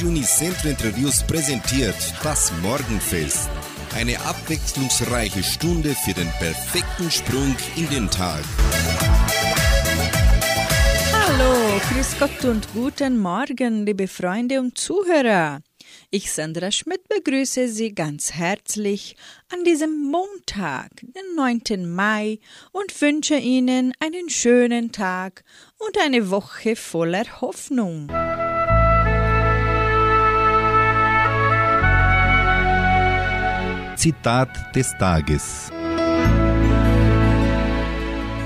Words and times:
Radio 0.00 0.12
Unicentro 0.12 0.70
Interviews 0.70 1.22
präsentiert 1.24 1.94
das 2.22 2.50
Morgenfest. 2.62 3.50
Eine 3.94 4.18
abwechslungsreiche 4.20 5.42
Stunde 5.42 5.94
für 5.94 6.14
den 6.14 6.28
perfekten 6.38 7.10
Sprung 7.10 7.54
in 7.76 7.86
den 7.90 8.10
Tag. 8.10 8.42
Hallo, 11.12 11.78
grüß 11.92 12.18
Gott 12.18 12.44
und 12.46 12.72
guten 12.72 13.18
Morgen, 13.18 13.84
liebe 13.84 14.08
Freunde 14.08 14.60
und 14.60 14.78
Zuhörer. 14.78 15.60
Ich, 16.08 16.32
Sandra 16.32 16.70
Schmidt, 16.70 17.06
begrüße 17.06 17.68
Sie 17.68 17.94
ganz 17.94 18.32
herzlich 18.32 19.16
an 19.52 19.64
diesem 19.64 20.10
Montag, 20.10 20.92
den 21.02 21.34
9. 21.36 21.94
Mai, 21.94 22.38
und 22.72 22.98
wünsche 23.02 23.36
Ihnen 23.36 23.92
einen 24.00 24.30
schönen 24.30 24.92
Tag 24.92 25.44
und 25.76 25.98
eine 26.02 26.30
Woche 26.30 26.74
voller 26.74 27.42
Hoffnung. 27.42 28.10
Zitat 34.00 34.48
des 34.74 34.96
Tages. 34.96 35.70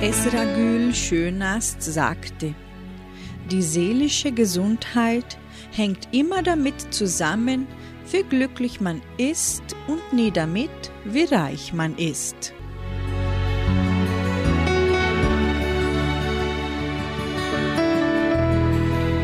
Esra 0.03 0.45
Gül 0.57 0.93
Schönast 0.93 1.81
sagte, 1.81 2.57
die 3.53 3.63
seelische 3.63 4.33
Gesundheit 4.33 5.39
hängt 5.71 6.09
immer 6.11 6.43
damit 6.43 6.93
zusammen, 6.93 7.69
wie 8.11 8.25
glücklich 8.25 8.81
man 8.81 9.01
ist 9.17 9.63
und 9.87 10.03
nie 10.13 10.33
damit, 10.33 10.91
wie 11.05 11.23
reich 11.23 11.73
man 11.73 11.97
ist. 11.99 12.53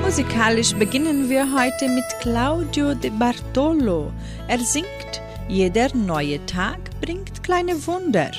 Musikalisch 0.04 0.74
beginnen 0.74 1.28
wir 1.28 1.52
heute 1.52 1.88
mit 1.88 2.04
Claudio 2.20 2.94
de 2.94 3.10
Bartolo. 3.10 4.12
Er 4.46 4.60
singt 4.60 5.20
Jeder 5.50 5.92
neue 5.96 6.38
Tag 6.46 6.78
bringt 7.00 7.42
kleine 7.42 7.84
Wunder. 7.88 8.30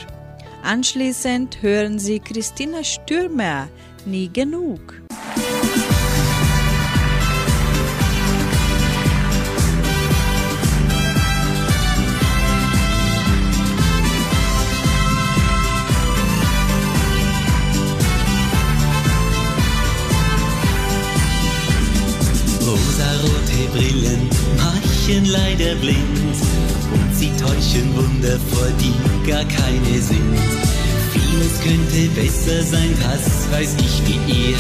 Anschließend 0.63 1.61
hören 1.61 1.99
Sie 1.99 2.21
Christina 2.21 2.85
Stürmer, 2.85 3.67
Nie 4.05 4.31
genug. 4.31 5.01
Brillen 23.71 24.27
machen 24.57 25.25
leider 25.25 25.75
blind 25.75 26.35
und 26.93 27.15
sie 27.15 27.31
täuschen 27.37 27.95
Wunder, 27.95 28.37
vor 28.51 28.67
die 28.79 29.29
gar 29.29 29.45
keine 29.45 30.01
sind. 30.01 30.37
Vieles 31.13 31.59
könnte 31.61 32.09
besser 32.15 32.63
sein, 32.63 32.93
das 33.01 33.51
weiß 33.51 33.75
ich 33.79 34.01
wie 34.07 34.19
ihr. 34.31 34.57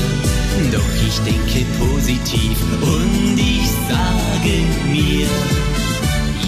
Doch 0.71 0.91
ich 1.07 1.17
denke 1.19 1.65
positiv 1.79 2.57
und 2.81 3.37
ich 3.37 3.67
sage 3.89 4.53
mir, 4.89 5.27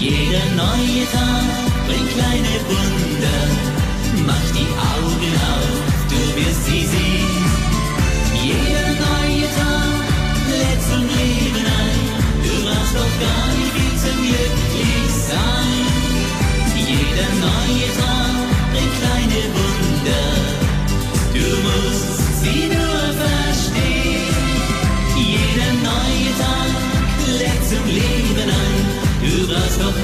jeder 0.00 0.44
neue 0.56 1.04
Tag 1.12 1.44
bringt 1.86 2.10
kleine 2.12 2.54
Wunder. 2.68 3.40
Mach 4.26 4.50
die 4.52 4.70
Augen 4.78 5.34
auf, 5.52 5.83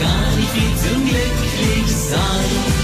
gar 0.00 0.36
nicht 0.36 0.50
viel 0.50 0.74
zum 0.82 1.04
glücklich 1.04 1.96
sein. 2.10 2.80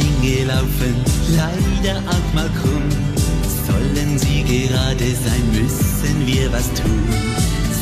Dinge 0.00 0.44
laufen 0.44 0.94
leider 1.36 1.98
auch 2.08 2.34
mal 2.34 2.50
krumm. 2.60 2.88
Sollen 3.66 4.18
sie 4.18 4.42
gerade 4.44 5.04
sein, 5.04 5.44
müssen 5.52 6.26
wir 6.26 6.52
was 6.52 6.68
tun. 6.74 7.02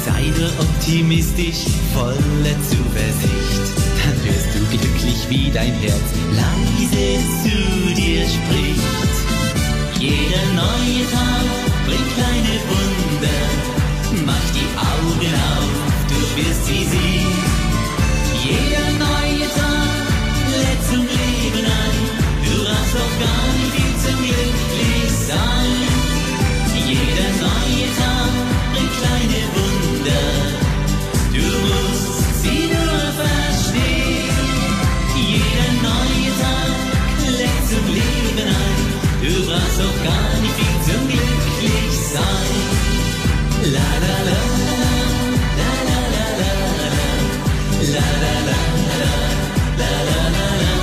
Sei 0.04 0.32
nur 0.38 0.50
optimistisch, 0.60 1.64
voller 1.94 2.56
Zuversicht. 2.68 3.87
Wirst 4.28 4.54
du 4.54 4.60
glücklich, 4.76 5.20
wie 5.28 5.50
dein 5.50 5.74
Herz 5.74 6.08
leise 6.36 7.06
zu 7.42 7.94
dir 7.94 8.24
spricht. 8.36 9.14
Jeder 9.98 10.44
neue 10.54 11.02
Tag 11.10 11.46
bringt 11.86 12.10
kleine 12.14 12.54
Wunder. 12.70 13.40
Mach 14.26 14.48
die 14.56 14.70
Augen 14.92 15.34
auf, 15.56 15.72
du 16.08 16.18
wirst 16.36 16.66
sie 16.66 16.84
sehen. 16.84 17.36
Jeder 18.44 18.88
neue 19.06 19.46
Tag 19.58 20.06
lädt 20.60 20.82
zum 20.90 21.04
Leben 21.06 21.66
ein 21.66 22.18
brauchst 22.88 22.94
doch 22.94 23.14
gar 23.20 23.46
nicht 23.54 23.72
viel 23.74 23.94
zum 24.04 24.18
glücklich 24.22 25.12
sein. 25.28 25.72
Jeder 26.86 27.30
neue 27.40 27.88
Tag 27.98 28.32
bringt 28.72 28.92
kleine 28.98 29.40
Wunder. 29.54 30.37
so 39.76 39.88
gar 40.04 40.40
nicht 40.42 40.54
viel 40.58 40.78
zum 40.86 41.02
glücklich 41.08 41.92
sein. 42.12 42.54
La 43.74 43.90
la 44.04 44.16
la, 44.28 44.40
la 45.60 45.72
la 45.88 46.00
la 46.14 46.24
la 46.40 46.52
la, 46.84 47.02
la 47.94 48.06
la 48.22 48.34
la 48.48 48.60
la, 48.90 49.12
la 49.80 49.90
la 50.08 50.22
la 50.34 50.46
la. 50.72 50.77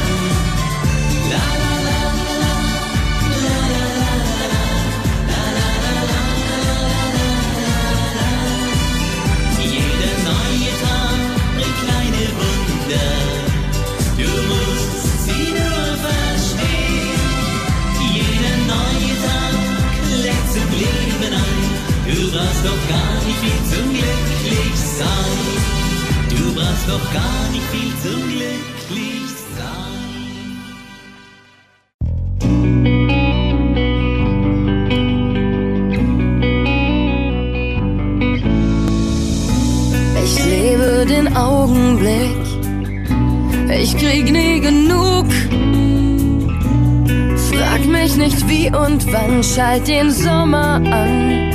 Schalt 49.75 49.87
den 49.87 50.11
Sommer 50.11 50.75
an. 50.75 51.51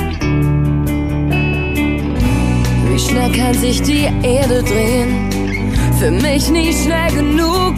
schnell 2.97 3.31
kann 3.31 3.53
sich 3.55 3.81
die 3.81 4.07
Erde 4.21 4.61
drehen. 4.63 5.29
Für 5.97 6.11
mich 6.11 6.49
nie 6.49 6.71
schnell 6.71 7.11
genug. 7.11 7.75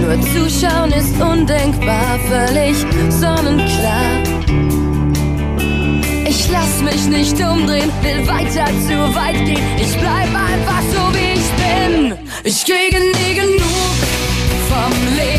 Nur 0.00 0.20
zuschauen 0.32 0.92
ist 0.92 1.20
undenkbar, 1.20 2.18
völlig 2.28 2.76
sonnenklar. 3.10 4.22
Ich 6.28 6.50
lass 6.50 6.82
mich 6.82 7.06
nicht 7.06 7.34
umdrehen, 7.34 7.90
will 8.02 8.26
weiter 8.26 8.66
zu 8.86 9.14
weit 9.14 9.44
gehen. 9.44 9.62
Ich 9.78 9.96
bleib 9.98 10.30
einfach 10.34 10.82
so 10.92 11.14
wie 11.14 11.38
ich 11.38 11.50
bin. 11.62 12.18
Ich 12.44 12.64
kriege 12.64 12.98
nie 12.98 13.34
genug 13.34 13.96
vom 14.68 15.16
Leben. 15.16 15.35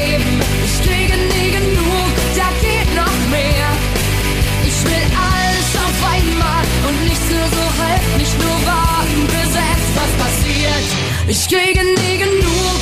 Ich 11.30 11.48
kriege 11.50 11.84
nie 11.84 12.18
genug 12.18 12.82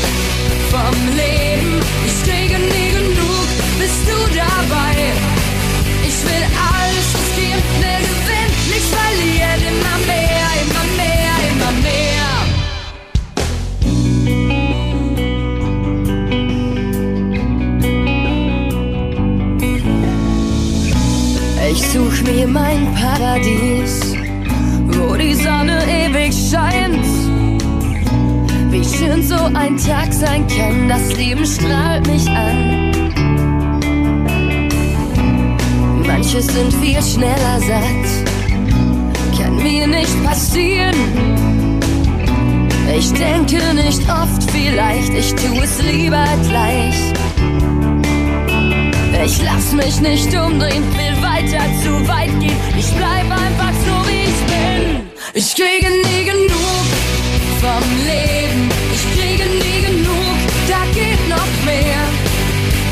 vom 0.69 0.95
Leben. 1.15 1.81
Ich 2.05 2.23
kriege 2.23 2.59
nie 2.59 2.91
genug, 2.91 3.47
bist 3.79 4.05
du 4.07 4.17
dabei? 4.35 4.93
Ich 6.07 6.23
will 6.23 6.45
alles 6.71 7.07
riskieren, 7.15 7.63
will 7.81 8.01
gewinnen, 8.05 8.53
nicht 8.71 8.89
verlieren. 8.93 9.61
Immer 9.71 9.97
mehr, 10.05 10.47
immer 10.63 10.85
mehr, 10.95 11.33
immer 11.51 11.73
mehr. 11.81 12.25
Ich 21.71 21.81
such 21.81 22.17
mir 22.23 22.47
mein 22.47 22.93
Paradies, 22.93 23.74
schön 29.15 29.23
so 29.23 29.35
ein 29.53 29.77
Tag 29.77 30.13
sein 30.13 30.45
kann, 30.47 30.89
das 30.89 31.15
Leben 31.15 31.45
strahlt 31.45 32.07
mich 32.07 32.27
an. 32.29 32.91
Manche 36.05 36.41
sind 36.41 36.73
viel 36.73 37.01
schneller 37.01 37.59
satt, 37.59 39.37
kann 39.37 39.55
mir 39.57 39.87
nicht 39.87 40.23
passieren. 40.23 40.95
Ich 42.97 43.11
denke 43.13 43.61
nicht 43.73 44.01
oft, 44.09 44.49
vielleicht, 44.51 45.13
ich 45.13 45.33
tu 45.35 45.53
es 45.61 45.81
lieber 45.81 46.25
gleich. 46.47 47.13
Ich 49.25 49.41
lass 49.41 49.71
mich 49.73 49.99
nicht 50.01 50.27
umdrehen, 50.27 50.83
will 50.95 51.21
weiter 51.21 51.65
zu 51.83 52.07
weit 52.07 52.39
gehen. 52.39 52.57
Ich 52.77 52.91
bleib 52.91 53.31
einfach 53.31 53.73
so 53.85 54.07
wie 54.07 54.23
ich 54.23 54.41
bin. 54.45 55.09
Ich 55.33 55.55
kriege 55.55 55.89
nie 55.89 56.25
genug 56.25 56.85
vom 57.59 58.05
Leben. 58.05 58.84
Kriege 59.35 59.49
nie 59.49 59.81
genug, 59.81 60.37
da 60.69 60.85
geht 60.93 61.27
noch 61.27 61.51
mehr. 61.65 62.03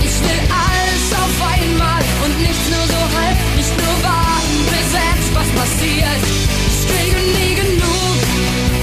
Ich 0.03 0.19
will 0.19 0.41
alles 0.51 1.05
auf 1.23 1.35
einmal 1.53 2.03
und 2.25 2.37
nicht 2.41 2.63
nur 2.69 2.85
so 2.85 3.01
halb, 3.15 3.37
nicht 3.55 3.71
nur 3.79 3.95
warten, 4.03 4.57
bis 4.73 4.89
etwas 4.91 5.47
passiert. 5.55 6.21
Ich 6.67 6.81
kriege 6.91 7.19
nie 7.37 7.55
genug 7.55 8.17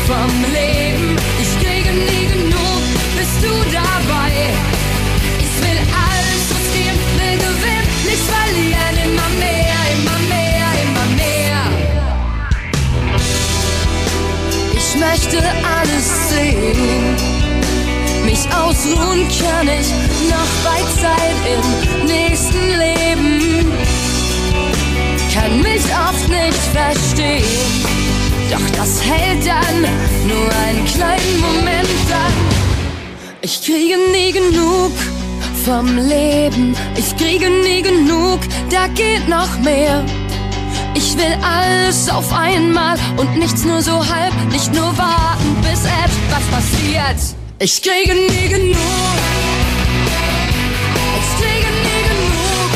vom 0.08 0.30
Leben. 0.54 1.18
Ich 1.38 1.52
kriege 1.60 1.92
nie 2.08 2.26
genug, 2.32 2.82
bist 3.18 3.38
du 3.44 3.52
dabei? 3.70 4.32
Ich 5.44 5.54
will 5.60 5.80
alles 6.08 6.42
riskieren, 6.56 6.98
will 7.20 7.36
gewinnen, 7.44 7.88
nicht 8.08 8.24
verlieren. 8.24 8.94
Immer 9.04 9.28
mehr, 9.44 9.80
immer 9.96 10.18
mehr, 10.32 10.66
immer 10.86 11.06
mehr. 11.20 11.62
Ich 14.72 14.96
möchte 14.96 15.38
alles 15.76 16.06
sehen. 16.30 17.39
Ausruhen 18.62 19.26
kann 19.28 19.68
ich 19.68 19.88
noch 20.28 20.52
bei 20.64 20.80
Zeit 21.00 21.36
im 21.54 22.06
nächsten 22.06 22.68
Leben. 22.78 23.72
Kann 25.32 25.62
mich 25.62 25.84
oft 26.08 26.28
nicht 26.28 26.60
verstehen. 26.72 27.44
Doch 28.50 28.76
das 28.76 29.02
hält 29.02 29.46
dann 29.46 29.82
nur 30.28 30.50
einen 30.66 30.84
kleinen 30.84 31.40
Moment 31.40 32.06
an. 32.12 32.32
Ich 33.42 33.62
kriege 33.62 33.96
nie 34.12 34.32
genug 34.32 34.92
vom 35.64 35.96
Leben. 35.96 36.74
Ich 36.96 37.16
kriege 37.16 37.48
nie 37.48 37.82
genug, 37.82 38.40
da 38.70 38.86
geht 38.88 39.28
noch 39.28 39.58
mehr. 39.60 40.04
Ich 40.94 41.16
will 41.16 41.38
alles 41.42 42.08
auf 42.08 42.32
einmal 42.32 42.96
und 43.16 43.38
nichts 43.38 43.64
nur 43.64 43.80
so 43.80 44.04
halb, 44.06 44.34
nicht 44.52 44.74
nur 44.74 44.96
warten, 44.98 45.56
bis 45.62 45.84
etwas 45.84 46.44
passiert. 46.50 47.39
Ich 47.62 47.82
kriege 47.82 48.14
nie 48.14 48.48
genug. 48.48 48.76
Ich 51.20 51.30
kriege 51.36 51.70
nie 51.84 52.02
genug. 52.08 52.70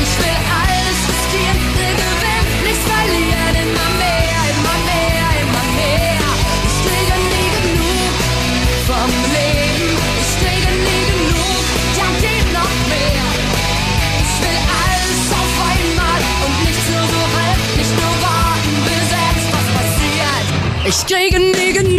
Ich 0.00 0.12
will 0.20 0.38
alles 0.56 0.98
riskieren, 1.10 1.60
will 1.76 1.96
gewinnen, 2.00 2.64
nichts 2.64 2.84
verlieren. 2.88 3.54
Immer 3.60 3.90
mehr, 4.00 4.40
immer 4.56 4.76
mehr, 4.88 5.28
immer 5.44 5.66
mehr. 5.76 6.24
Ich 6.64 6.76
kriege 6.80 7.16
nie 7.28 7.48
genug 7.60 8.14
vom 8.88 9.10
Leben. 9.36 10.00
Ich 10.24 10.32
kriege 10.40 10.70
nie 10.80 11.04
genug, 11.12 11.62
da 11.98 12.08
geht 12.24 12.48
noch 12.56 12.74
mehr. 12.88 13.28
Ich 14.24 14.34
will 14.40 14.60
alles 14.80 15.22
auf 15.40 15.54
einmal 15.68 16.20
und 16.46 16.56
nicht 16.64 16.84
nur 16.88 17.04
so 17.04 17.22
halb, 17.36 17.60
nicht 17.76 17.94
nur 18.00 18.14
warten, 18.24 18.74
bis 18.88 19.08
etwas 19.28 19.66
passiert. 19.76 20.46
Ich 20.88 21.00
kriege 21.04 21.38
nie 21.38 21.72
genug. 21.74 21.89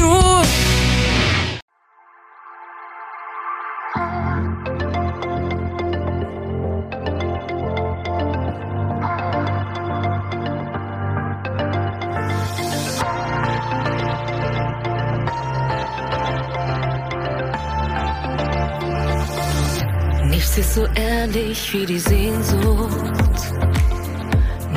Nichts 20.53 20.67
ist 20.67 20.75
so 20.75 20.85
ehrlich 20.95 21.73
wie 21.73 21.85
die 21.85 21.99
Sehnsucht. 21.99 23.53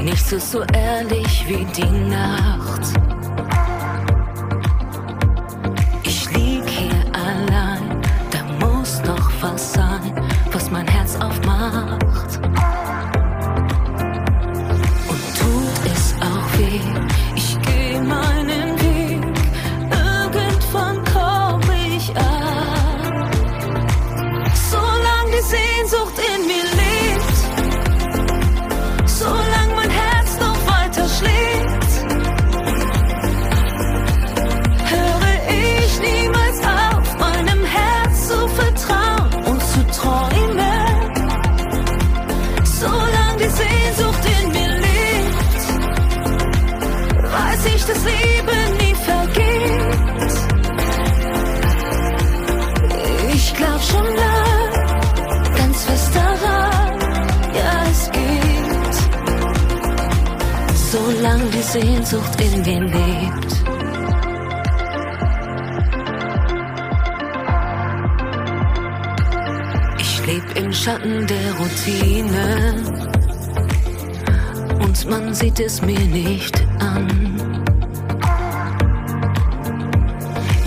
Nichts 0.00 0.30
ist 0.30 0.52
so 0.52 0.62
ehrlich 0.72 1.44
wie 1.48 1.64
die 1.64 2.08
Nacht. 2.08 3.13
Sehnsucht 61.74 62.40
in 62.40 62.62
mir 62.62 62.82
lebt. 62.82 63.52
Ich 69.98 70.24
leb 70.24 70.44
im 70.56 70.72
Schatten 70.72 71.26
der 71.26 71.52
Routine 71.54 72.74
und 74.84 75.10
man 75.10 75.34
sieht 75.34 75.58
es 75.58 75.82
mir 75.82 75.98
nicht 75.98 76.64
an. 76.78 77.08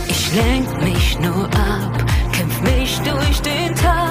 Ich 0.09 0.35
lenk 0.35 0.83
mich 0.83 1.17
nur 1.21 1.45
ab, 1.45 2.05
kämpf 2.33 2.61
mich 2.63 2.99
durch 2.99 3.41
den 3.43 3.73
Tag, 3.75 4.06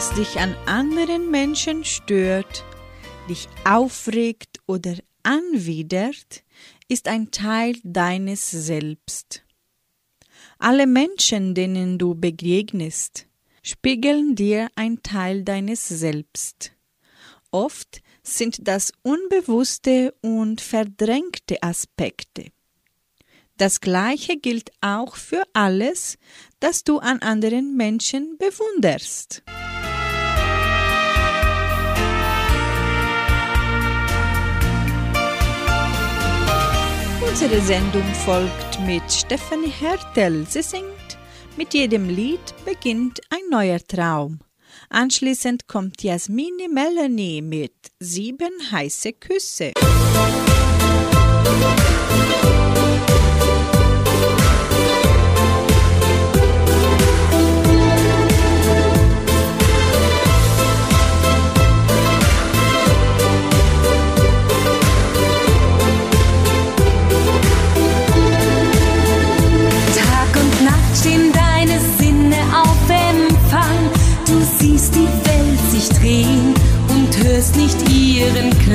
was 0.00 0.14
dich 0.14 0.40
an 0.40 0.56
anderen 0.64 1.30
Menschen 1.30 1.84
stört, 1.84 2.64
dich 3.28 3.50
aufregt 3.66 4.58
oder 4.64 4.94
anwidert, 5.24 6.42
ist 6.88 7.06
ein 7.06 7.30
Teil 7.32 7.76
deines 7.84 8.50
Selbst. 8.50 9.42
Alle 10.58 10.86
Menschen, 10.86 11.54
denen 11.54 11.98
du 11.98 12.14
begegnest, 12.14 13.26
spiegeln 13.62 14.34
dir 14.36 14.70
ein 14.74 15.02
Teil 15.02 15.44
deines 15.44 15.86
Selbst. 15.86 16.72
Oft 17.50 18.00
sind 18.22 18.66
das 18.66 18.94
unbewusste 19.02 20.14
und 20.22 20.62
verdrängte 20.62 21.62
Aspekte. 21.62 22.46
Das 23.58 23.82
Gleiche 23.82 24.38
gilt 24.38 24.70
auch 24.80 25.16
für 25.16 25.42
alles, 25.52 26.16
das 26.58 26.84
du 26.84 27.00
an 27.00 27.18
anderen 27.18 27.76
Menschen 27.76 28.38
bewunderst. 28.38 29.42
Unsere 37.30 37.60
Sendung 37.60 38.02
folgt 38.26 38.80
mit 38.84 39.04
Stephanie 39.08 39.70
Hertel. 39.70 40.44
Sie 40.48 40.62
singt 40.62 41.16
Mit 41.56 41.74
jedem 41.74 42.08
Lied 42.08 42.40
beginnt 42.64 43.20
ein 43.30 43.48
neuer 43.48 43.78
Traum. 43.78 44.40
Anschließend 44.88 45.68
kommt 45.68 46.02
Jasmine 46.02 46.68
Melanie 46.68 47.40
mit 47.40 47.72
Sieben 48.00 48.50
heiße 48.72 49.12
Küsse. 49.12 49.72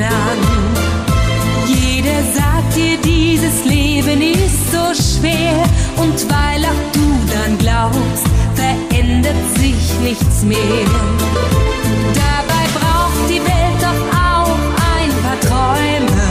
an. 0.06 0.40
Jeder 1.66 2.22
sagt 2.34 2.76
dir, 2.76 2.96
dieses 2.98 3.64
Leben 3.64 4.22
ist 4.22 4.72
so 4.72 4.94
schwer 4.94 5.64
und 5.96 6.18
weil 6.28 6.64
auch 6.64 6.82
du 6.92 7.06
dann 7.32 7.58
glaubst, 7.58 8.26
verändert 8.54 9.42
sich 9.58 9.98
nichts 10.02 10.42
mehr. 10.42 10.86
Dabei 12.14 12.64
braucht 12.78 13.28
die 13.28 13.40
Welt 13.40 13.80
doch 13.80 14.02
auch 14.16 14.58
ein 14.94 15.10
paar 15.22 15.40
Träume, 15.48 16.26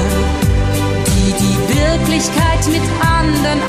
die 1.08 1.34
die 1.44 1.58
Wirklichkeit 1.78 2.66
mit 2.68 2.86
anderen 3.02 3.62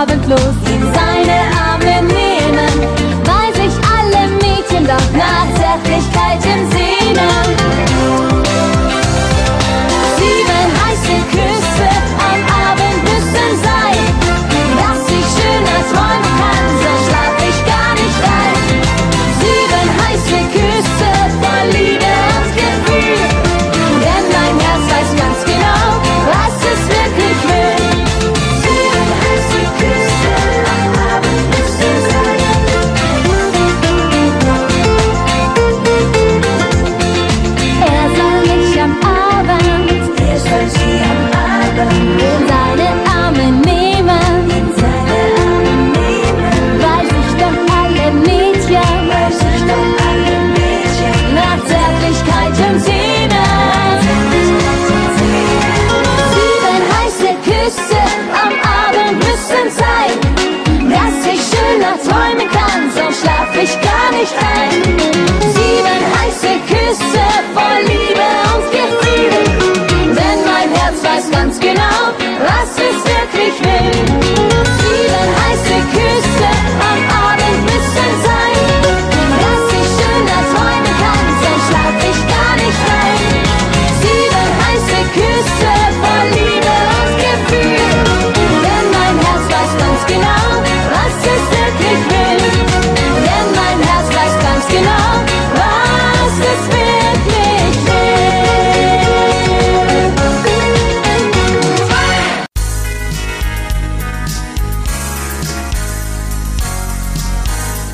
abendlos. 0.00 0.54
In 0.66 0.82
seine 0.94 1.40
Arme 1.56 2.09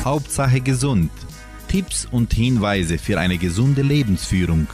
Hauptsache 0.07 0.61
gesund. 0.61 1.11
Tipps 1.67 2.07
und 2.09 2.33
Hinweise 2.33 2.97
für 2.97 3.19
eine 3.19 3.37
gesunde 3.37 3.81
Lebensführung. 3.81 4.65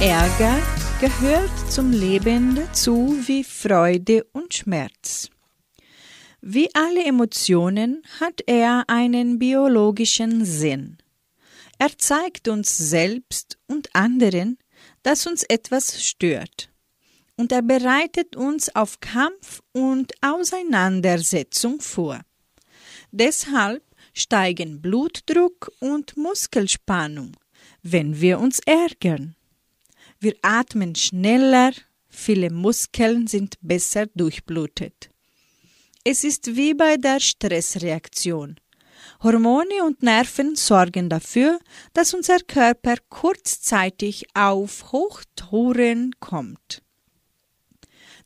Ärger 0.00 0.56
gehört 1.00 1.50
zum 1.68 1.90
Leben 1.90 2.54
dazu 2.54 3.16
wie 3.26 3.42
Freude 3.42 4.22
und 4.32 4.54
Schmerz. 4.54 5.30
Wie 6.42 6.68
alle 6.74 7.04
Emotionen 7.04 8.04
hat 8.20 8.40
er 8.46 8.84
einen 8.86 9.40
biologischen 9.40 10.44
Sinn. 10.44 10.98
Er 11.80 11.98
zeigt 11.98 12.46
uns 12.46 12.78
selbst 12.78 13.58
und 13.66 13.88
anderen, 13.96 14.58
dass 15.02 15.26
uns 15.26 15.42
etwas 15.42 16.04
stört. 16.04 16.70
Und 17.34 17.50
er 17.50 17.62
bereitet 17.62 18.36
uns 18.36 18.72
auf 18.76 19.00
Kampf 19.00 19.60
und 19.72 20.12
Auseinandersetzung 20.20 21.80
vor. 21.80 22.20
Deshalb 23.16 23.84
steigen 24.12 24.82
Blutdruck 24.82 25.70
und 25.78 26.16
Muskelspannung, 26.16 27.36
wenn 27.80 28.20
wir 28.20 28.40
uns 28.40 28.58
ärgern. 28.66 29.36
Wir 30.18 30.34
atmen 30.42 30.96
schneller, 30.96 31.70
viele 32.08 32.50
Muskeln 32.50 33.28
sind 33.28 33.54
besser 33.60 34.06
durchblutet. 34.16 35.10
Es 36.02 36.24
ist 36.24 36.56
wie 36.56 36.74
bei 36.74 36.96
der 36.96 37.20
Stressreaktion. 37.20 38.56
Hormone 39.22 39.84
und 39.84 40.02
Nerven 40.02 40.56
sorgen 40.56 41.08
dafür, 41.08 41.60
dass 41.92 42.14
unser 42.14 42.40
Körper 42.40 42.96
kurzzeitig 43.10 44.26
auf 44.34 44.90
Hochtouren 44.90 46.10
kommt. 46.18 46.82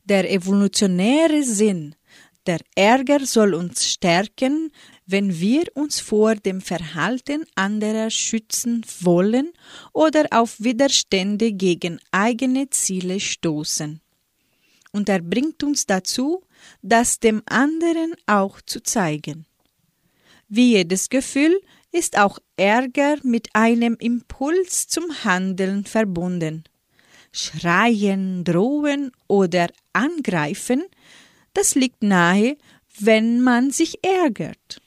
Der 0.03 0.31
evolutionäre 0.31 1.43
Sinn 1.43 1.93
der 2.49 2.61
Ärger 2.73 3.27
soll 3.27 3.53
uns 3.53 3.85
stärken, 3.85 4.71
wenn 5.05 5.39
wir 5.39 5.65
uns 5.75 5.99
vor 5.99 6.33
dem 6.33 6.61
Verhalten 6.61 7.45
anderer 7.53 8.09
schützen 8.09 8.83
wollen 9.01 9.53
oder 9.93 10.25
auf 10.31 10.59
Widerstände 10.59 11.51
gegen 11.51 11.99
eigene 12.09 12.67
Ziele 12.71 13.19
stoßen. 13.19 14.01
Und 14.91 15.09
er 15.09 15.21
bringt 15.21 15.61
uns 15.61 15.85
dazu, 15.85 16.41
das 16.81 17.19
dem 17.19 17.43
anderen 17.45 18.15
auch 18.25 18.61
zu 18.61 18.81
zeigen. 18.81 19.45
Wie 20.47 20.71
jedes 20.71 21.09
Gefühl 21.09 21.61
ist 21.91 22.17
auch 22.17 22.39
Ärger 22.57 23.17
mit 23.21 23.49
einem 23.53 23.95
Impuls 23.99 24.87
zum 24.87 25.23
Handeln 25.23 25.85
verbunden. 25.85 26.63
Schreien, 27.31 28.43
drohen 28.43 29.11
oder 29.27 29.67
angreifen 29.93 30.83
das 31.59 31.75
liegt 31.75 32.03
nahe, 32.03 32.55
wenn 33.01 33.41
man 33.41 33.69
sich 33.71 34.01
ärgert. 34.01 34.81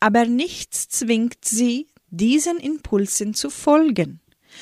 Aber 0.00 0.26
nichts 0.26 0.86
zwingt 0.90 1.46
sie, 1.46 1.86
diesen 2.10 2.58
Impulsen 2.58 3.32
zu 3.32 3.48
folgen. 3.48 4.20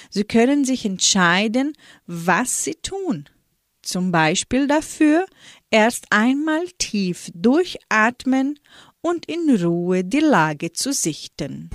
Sie 0.09 0.23
können 0.23 0.65
sich 0.65 0.85
entscheiden, 0.85 1.73
was 2.07 2.63
sie 2.63 2.77
tun. 2.77 3.25
Zum 3.83 4.13
Beispiel 4.13 4.69
dafür 4.69 5.27
erst 5.73 6.07
einmal 6.11 6.65
tief 6.79 7.29
durchatmen 7.35 8.61
und 9.01 9.27
in 9.27 9.51
Ruhe 9.51 10.05
die 10.05 10.21
Lage 10.21 10.73
zu 10.73 10.93
sichten. 10.93 11.71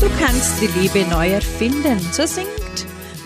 Du 0.00 0.08
kannst 0.18 0.62
die 0.62 0.68
Liebe 0.78 1.08
neu 1.10 1.28
erfinden, 1.28 2.00
so 2.12 2.26
singt 2.26 2.55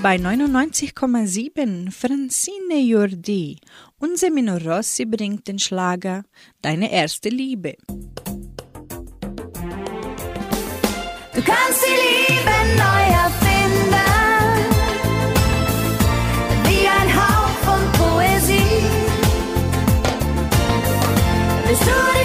bei 0.03 0.17
99,7 0.17 1.91
Francine 1.91 2.81
Jordi 2.81 3.59
und 3.99 4.19
Semino 4.19 4.57
Rossi 4.57 5.05
bringt 5.05 5.47
den 5.47 5.59
Schlager 5.59 6.23
Deine 6.63 6.91
erste 6.91 7.29
Liebe. 7.29 7.75
Du 11.35 11.43
kannst 11.43 11.85
die 11.85 12.33
Liebe 12.33 12.57
neu 12.77 13.03
erfinden, 13.25 13.95
wie 16.65 16.89
ein 16.89 17.11
Hauch 17.15 17.55
Poesie. 17.99 18.83
Willst 21.67 21.87
du 21.87 22.20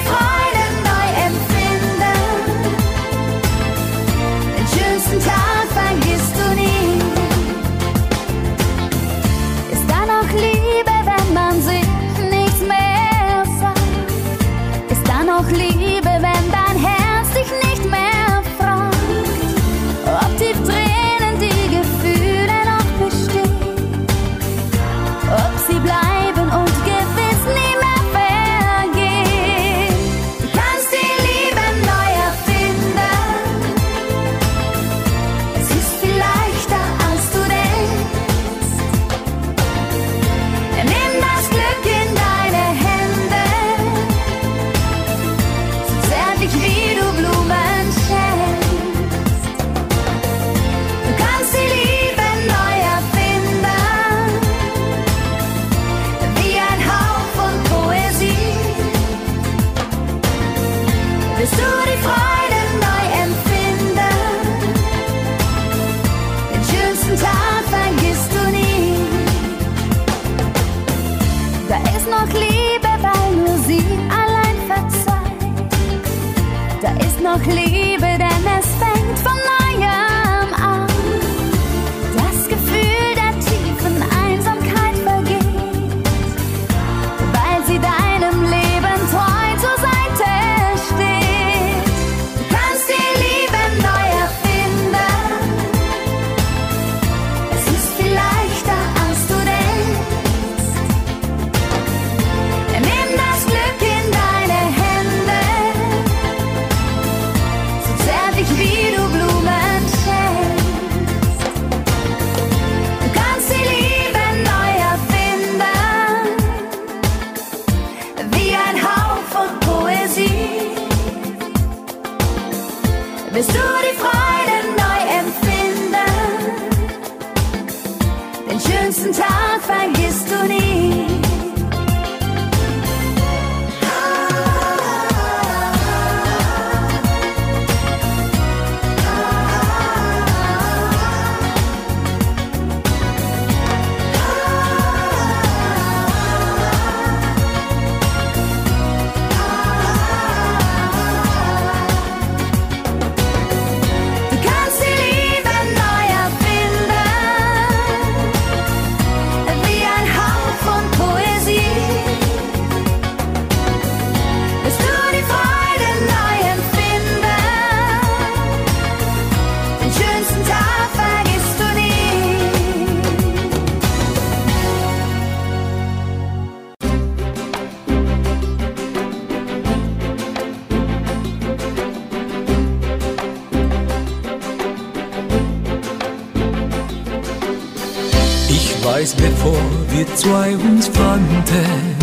zwei 190.16 190.56
uns 190.56 190.88
fanden, 190.88 191.96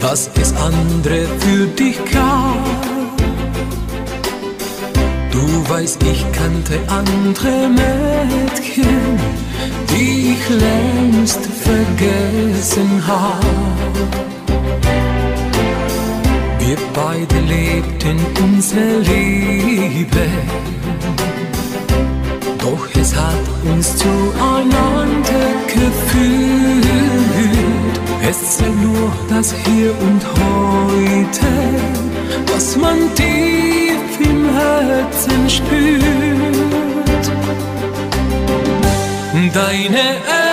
was 0.00 0.30
es 0.40 0.54
andere 0.56 1.26
für 1.40 1.66
dich 1.66 1.98
gab. 2.12 2.86
Du 5.32 5.70
weißt, 5.70 6.02
ich 6.02 6.24
kannte 6.32 6.78
andere 6.88 7.68
Mädchen, 7.68 9.18
die 9.90 10.34
ich 10.34 10.48
längst 10.48 11.40
vergessen 11.46 13.06
habe. 13.06 13.46
Wir 16.58 16.76
beide 16.92 17.40
lebten 17.40 18.18
unsere 18.42 18.98
Liebe 18.98 20.26
doch 22.68 22.86
es 23.00 23.14
hat 23.14 23.46
uns 23.64 23.96
zueinander 23.96 25.48
geführt. 25.66 26.88
Es 28.28 28.58
sei 28.58 28.68
nur 28.82 29.10
das 29.30 29.54
Hier 29.64 29.94
und 30.06 30.22
Heute, 30.38 31.46
was 32.52 32.76
man 32.76 32.98
tief 33.14 34.20
im 34.20 34.50
Herzen 34.54 35.48
spürt. 35.48 36.08
Deine 39.54 39.98
Eltern 39.98 40.47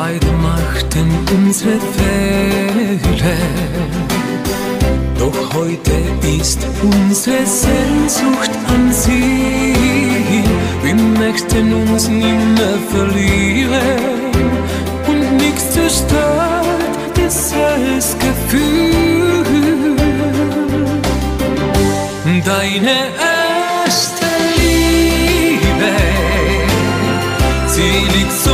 Beide 0.00 0.32
machten 0.32 1.10
unsere 1.36 1.78
Fehler. 1.96 3.36
Doch 5.18 5.52
heute 5.52 5.92
ist 6.40 6.60
unsere 6.82 7.44
Sehnsucht 7.44 8.52
an 8.68 8.90
sie. 8.90 9.74
Wir 10.82 10.94
möchten 10.94 11.74
uns 11.74 12.08
nimmer 12.08 12.74
verlieren 12.88 14.32
und 15.08 15.36
nichts 15.36 15.72
zerstört 15.72 16.88
dieses 17.14 18.16
Gefühl. 18.18 19.94
Deine 22.46 22.96
erste 23.84 24.26
Liebe, 24.56 25.92
sie 27.66 27.94
liegt 28.16 28.32
so 28.32 28.51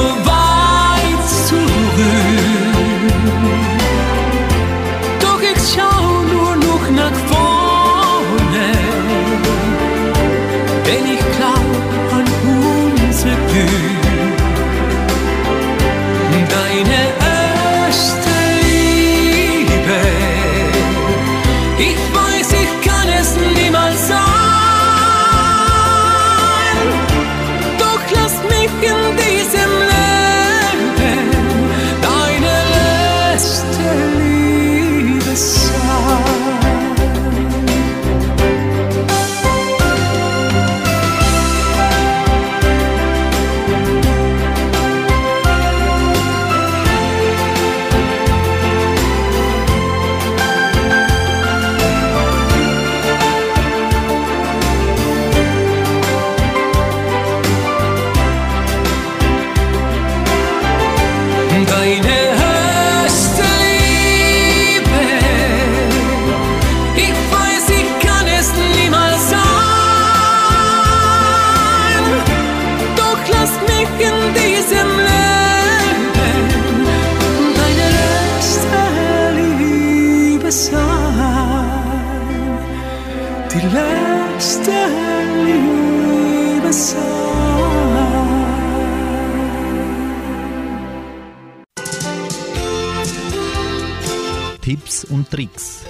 und 95.18 95.30
Tricks. 95.30 95.82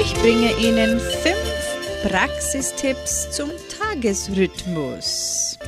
Ich 0.00 0.14
bringe 0.14 0.56
Ihnen 0.58 1.00
fünf 1.00 2.04
Praxistipps 2.04 3.30
zum 3.32 3.50
Tagesrhythmus. 3.68 5.58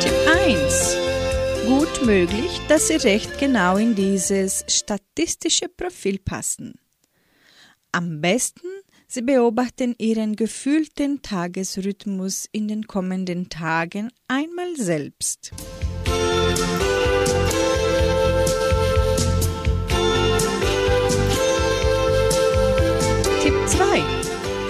Tipp 0.00 0.14
1. 0.44 0.96
Gut 1.66 2.04
möglich, 2.04 2.60
dass 2.68 2.88
Sie 2.88 2.96
recht 2.96 3.38
genau 3.38 3.76
in 3.76 3.94
dieses 3.94 4.64
statistische 4.68 5.68
Profil 5.68 6.18
passen. 6.18 6.74
Am 7.92 8.20
besten, 8.20 8.66
Sie 9.16 9.22
beobachten 9.22 9.94
Ihren 9.96 10.36
gefühlten 10.36 11.22
Tagesrhythmus 11.22 12.46
in 12.52 12.68
den 12.68 12.86
kommenden 12.86 13.48
Tagen 13.48 14.10
einmal 14.28 14.76
selbst. 14.76 15.52
Tipp 23.42 23.54
2. 23.68 24.02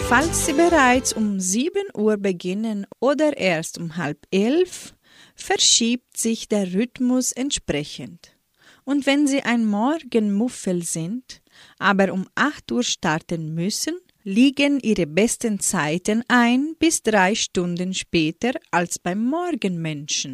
Falls 0.09 0.47
Sie 0.47 0.53
bereits 0.53 1.13
um 1.13 1.41
7 1.41 1.73
Uhr 1.97 2.17
beginnen 2.17 2.87
oder 3.01 3.37
erst 3.37 3.79
um 3.79 3.97
halb 3.97 4.29
elf, 4.31 4.95
verschiebt 5.35 6.17
sich 6.17 6.47
der 6.47 6.73
Rhythmus 6.73 7.33
entsprechend. 7.33 8.37
Und 8.85 9.07
wenn 9.07 9.27
Sie 9.27 9.43
ein 9.43 9.67
Morgenmuffel 9.67 10.85
sind, 10.85 11.43
aber 11.81 12.13
um 12.13 12.29
8 12.37 12.71
Uhr 12.71 12.85
starten 12.85 13.53
müssen, 13.53 13.97
liegen 14.27 14.81
Ihre 14.81 15.07
besten 15.07 15.61
Zeiten 15.61 16.25
ein 16.27 16.75
bis 16.81 17.05
drei 17.05 17.37
Stunden 17.37 17.95
später 17.95 18.55
als 18.73 18.99
beim 18.99 19.25
Morgenmenschen. 19.25 20.33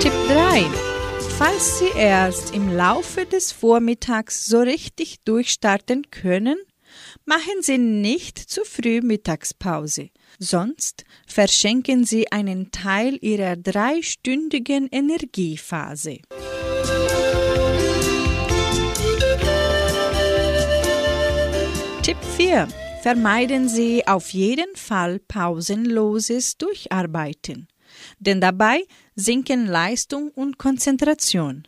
Tipp 0.00 0.12
3. 0.26 0.64
Falls 1.36 1.80
Sie 1.80 1.90
erst 1.94 2.54
im 2.54 2.74
Laufe 2.74 3.26
des 3.26 3.52
Vormittags 3.52 4.46
so 4.46 4.60
richtig 4.60 5.20
durchstarten 5.26 6.10
können, 6.10 6.56
machen 7.26 7.60
Sie 7.60 7.76
nicht 7.76 8.38
zu 8.38 8.64
früh 8.64 9.02
Mittagspause, 9.02 10.08
sonst 10.38 11.04
verschenken 11.26 12.06
Sie 12.06 12.32
einen 12.32 12.70
Teil 12.70 13.18
Ihrer 13.20 13.56
dreistündigen 13.56 14.88
Energiephase. 14.90 16.20
4. 22.52 22.68
Vermeiden 23.00 23.66
Sie 23.66 24.06
auf 24.06 24.28
jeden 24.34 24.76
Fall 24.76 25.20
pausenloses 25.20 26.58
Durcharbeiten, 26.58 27.66
denn 28.18 28.42
dabei 28.42 28.82
sinken 29.14 29.66
Leistung 29.66 30.28
und 30.32 30.58
Konzentration. 30.58 31.66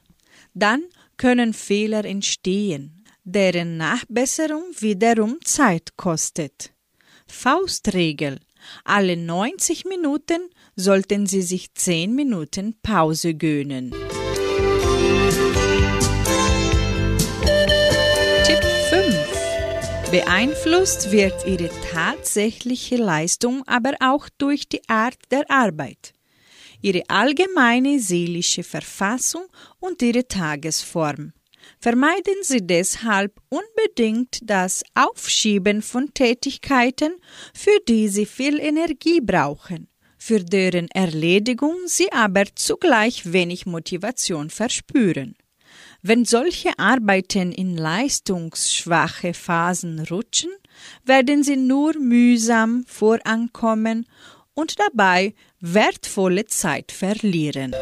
Dann 0.52 0.82
können 1.16 1.54
Fehler 1.54 2.04
entstehen, 2.04 3.02
deren 3.24 3.78
Nachbesserung 3.78 4.64
wiederum 4.78 5.38
Zeit 5.42 5.96
kostet. 5.96 6.74
Faustregel. 7.26 8.38
Alle 8.84 9.16
90 9.16 9.86
Minuten 9.86 10.50
sollten 10.76 11.24
Sie 11.24 11.42
sich 11.42 11.72
10 11.72 12.14
Minuten 12.14 12.74
Pause 12.82 13.34
gönnen. 13.34 13.94
Beeinflusst 20.14 21.10
wird 21.10 21.44
Ihre 21.44 21.68
tatsächliche 21.92 22.94
Leistung 22.94 23.64
aber 23.66 23.94
auch 23.98 24.28
durch 24.38 24.68
die 24.68 24.88
Art 24.88 25.18
der 25.32 25.50
Arbeit 25.50 26.12
ihre 26.80 27.02
allgemeine 27.08 27.98
seelische 27.98 28.62
Verfassung 28.62 29.46
und 29.80 30.00
ihre 30.02 30.28
Tagesform. 30.28 31.32
Vermeiden 31.80 32.36
Sie 32.42 32.64
deshalb 32.64 33.40
unbedingt 33.48 34.38
das 34.44 34.84
Aufschieben 34.94 35.82
von 35.82 36.14
Tätigkeiten, 36.14 37.14
für 37.52 37.80
die 37.88 38.06
Sie 38.06 38.26
viel 38.26 38.60
Energie 38.60 39.20
brauchen, 39.20 39.88
für 40.16 40.44
deren 40.44 40.86
Erledigung 40.92 41.74
Sie 41.86 42.12
aber 42.12 42.44
zugleich 42.54 43.32
wenig 43.32 43.66
Motivation 43.66 44.48
verspüren. 44.48 45.34
Wenn 46.06 46.26
solche 46.26 46.78
Arbeiten 46.78 47.50
in 47.50 47.78
leistungsschwache 47.78 49.32
Phasen 49.32 50.00
rutschen, 50.00 50.50
werden 51.06 51.42
sie 51.42 51.56
nur 51.56 51.98
mühsam 51.98 52.84
vorankommen 52.86 54.06
und 54.52 54.78
dabei 54.78 55.32
wertvolle 55.60 56.44
Zeit 56.44 56.92
verlieren. 56.92 57.74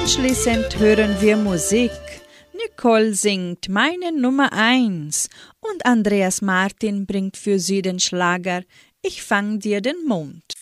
Anschließend 0.00 0.78
hören 0.78 1.20
wir 1.20 1.36
Musik. 1.36 1.90
Nicole 2.54 3.12
singt 3.12 3.68
meine 3.68 4.10
Nummer 4.10 4.54
1 4.54 5.28
und 5.60 5.84
Andreas 5.84 6.40
Martin 6.40 7.04
bringt 7.04 7.36
für 7.36 7.58
sie 7.58 7.82
den 7.82 8.00
Schlager 8.00 8.62
Ich 9.02 9.22
fang 9.22 9.58
dir 9.58 9.82
den 9.82 10.02
Mond. 10.06 10.55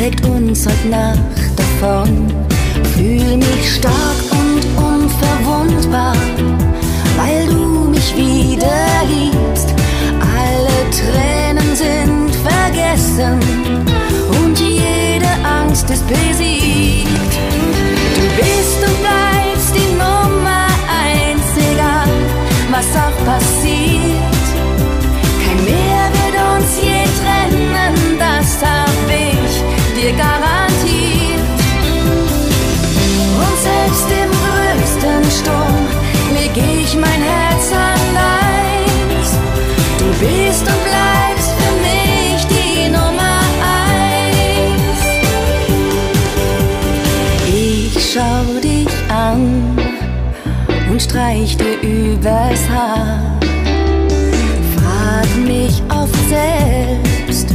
Trägt 0.00 0.24
uns 0.24 0.66
heute 0.66 0.88
Nacht 0.88 1.18
davon. 1.56 2.49
Besiegt. 16.10 17.32
Du 18.16 18.24
bist 18.38 18.80
und 18.88 18.96
bleibst 19.04 19.72
die 19.74 19.92
Nummer 19.92 20.66
eins, 21.04 21.48
egal 21.72 22.10
was 22.70 22.88
auch 23.04 23.18
passiert. 23.24 24.46
Kein 25.42 25.60
Meer 25.64 26.04
wird 26.18 26.36
uns 26.54 26.70
je 26.82 27.00
trennen, 27.20 28.18
das 28.18 28.48
hab 28.62 29.00
ich 29.08 29.52
dir 29.96 30.12
garantiert. 30.12 31.60
Und 33.42 33.56
selbst 33.68 34.08
im 34.22 34.30
größten 34.44 35.24
Sturm 35.38 35.86
leg 36.34 36.54
ich 36.56 36.94
mein 36.96 37.22
Herz 37.22 37.49
Frag 54.74 55.28
mich 55.46 55.80
oft 55.90 56.28
selbst, 56.28 57.54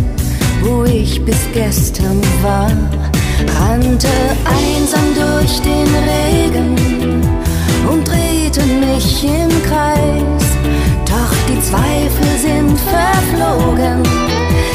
wo 0.61 0.85
ich 0.85 1.23
bis 1.25 1.39
gestern 1.53 2.21
war. 2.41 2.71
Rannte 3.59 4.07
einsam 4.45 5.13
durch 5.13 5.59
den 5.59 5.89
Regen 6.13 7.21
und 7.89 8.07
drehte 8.07 8.61
mich 8.63 9.25
im 9.25 9.49
Kreis. 9.63 10.45
Doch 11.05 11.35
die 11.49 11.59
Zweifel 11.61 12.37
sind 12.39 12.79
verflogen, 12.79 14.03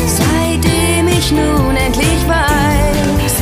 seitdem 0.06 1.08
ich 1.08 1.32
nun 1.32 1.74
endlich 1.74 2.28
weiß, 2.28 3.34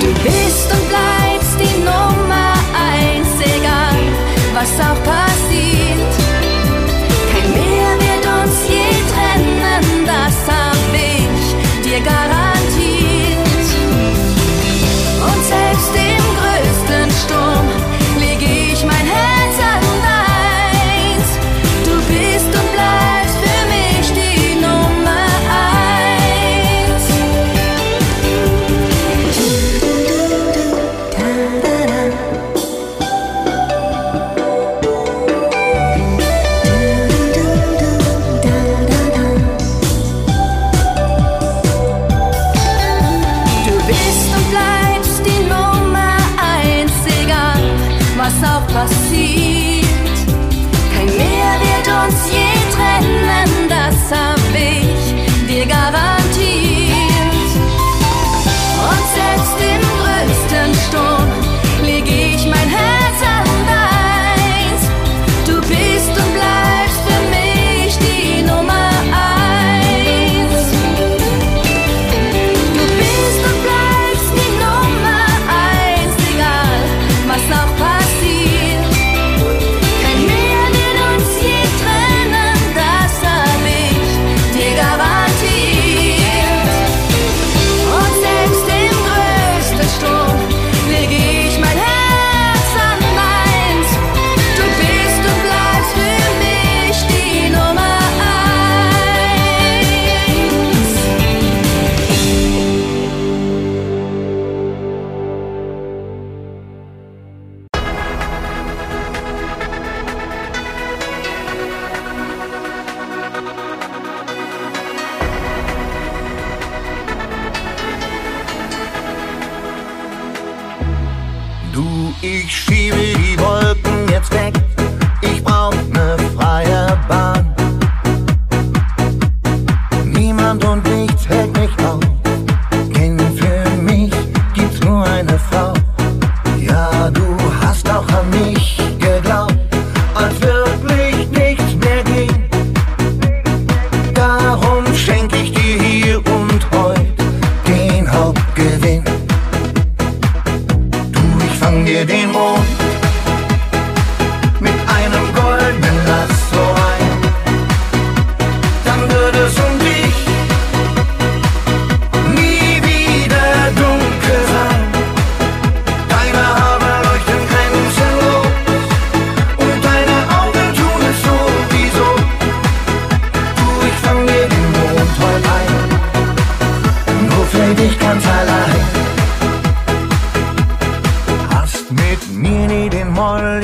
du 0.00 0.08
bist 0.24 0.72
und 0.72 0.88
bleibst 0.88 1.56
die 1.60 1.78
Nummer 1.84 2.54
eins, 2.74 3.28
egal 3.44 3.98
was 4.54 4.72
auch 4.80 5.02
passiert. 5.04 5.27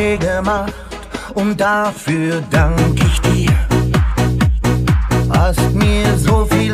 Molly 0.05 0.19
gemacht 0.19 0.75
und 1.35 1.59
dafür 1.59 2.43
dank 2.51 3.03
ich 3.03 3.21
dir. 3.23 3.53
Hast 5.31 5.73
mir 5.73 6.17
so 6.19 6.47
viel 6.47 6.74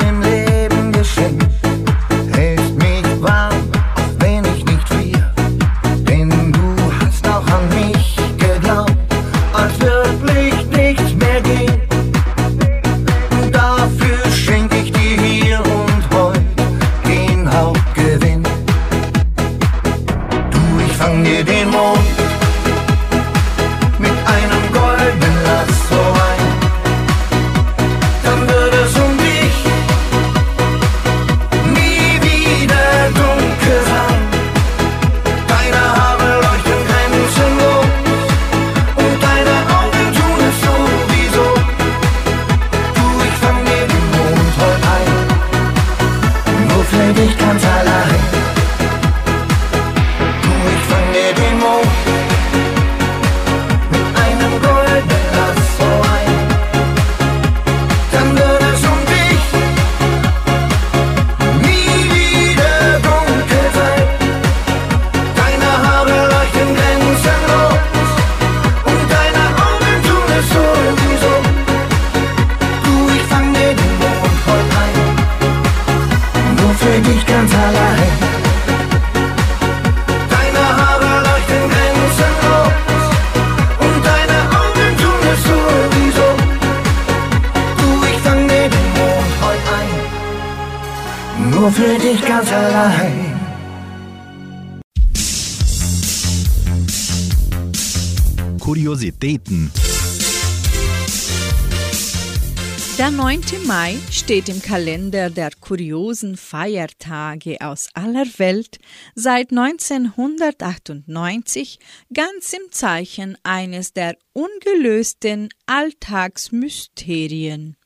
Mai 103.70 103.96
steht 104.10 104.48
im 104.48 104.60
Kalender 104.60 105.30
der 105.30 105.52
kuriosen 105.60 106.36
Feiertage 106.36 107.60
aus 107.60 107.88
aller 107.94 108.26
Welt 108.38 108.80
seit 109.14 109.52
1998 109.52 111.78
ganz 112.12 112.52
im 112.52 112.72
Zeichen 112.72 113.38
eines 113.44 113.92
der 113.92 114.16
ungelösten 114.32 115.50
Alltagsmysterien. 115.66 117.76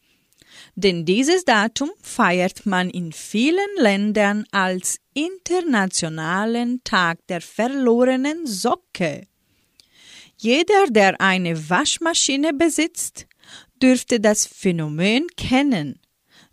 Denn 0.75 1.05
dieses 1.05 1.45
Datum 1.45 1.91
feiert 2.01 2.65
man 2.65 2.89
in 2.89 3.13
vielen 3.13 3.77
Ländern 3.77 4.47
als 4.53 5.01
Internationalen 5.13 6.81
Tag 6.85 7.19
der 7.27 7.43
verlorenen 7.43 8.47
Socke. 8.47 9.27
Jeder, 10.39 10.87
der 10.89 11.21
eine 11.21 11.69
Waschmaschine 11.69 12.55
besitzt, 12.55 13.27
dürfte 13.85 14.19
das 14.19 14.47
Phänomen 14.47 15.27
kennen. 15.37 16.01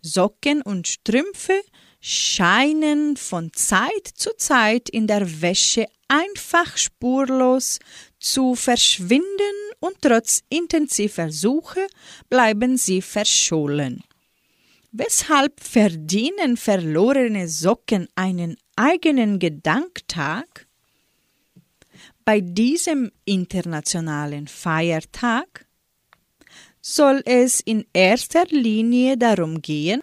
Socken 0.02 0.60
und 0.60 0.86
Strümpfe 0.86 1.58
scheinen 1.98 3.16
von 3.16 3.50
Zeit 3.54 4.06
zu 4.14 4.36
Zeit 4.36 4.90
in 4.90 5.06
der 5.06 5.40
Wäsche 5.40 5.86
einfach 6.08 6.76
spurlos 6.76 7.78
zu 8.18 8.54
verschwinden 8.54 9.56
und 9.80 9.96
trotz 10.02 10.42
intensiver 10.50 11.32
Suche 11.32 11.86
bleiben 12.28 12.76
sie 12.76 13.00
verschollen. 13.00 14.04
Weshalb 14.90 15.58
verdienen 15.60 16.58
verlorene 16.58 17.48
Socken 17.48 18.08
einen 18.14 18.58
eigenen 18.76 19.38
Gedanktag? 19.38 20.66
Bei 22.26 22.42
diesem 22.42 23.10
internationalen 23.24 24.48
Feiertag 24.48 25.66
soll 26.82 27.22
es 27.24 27.60
in 27.60 27.86
erster 27.94 28.44
Linie 28.50 29.16
darum 29.16 29.62
gehen, 29.62 30.02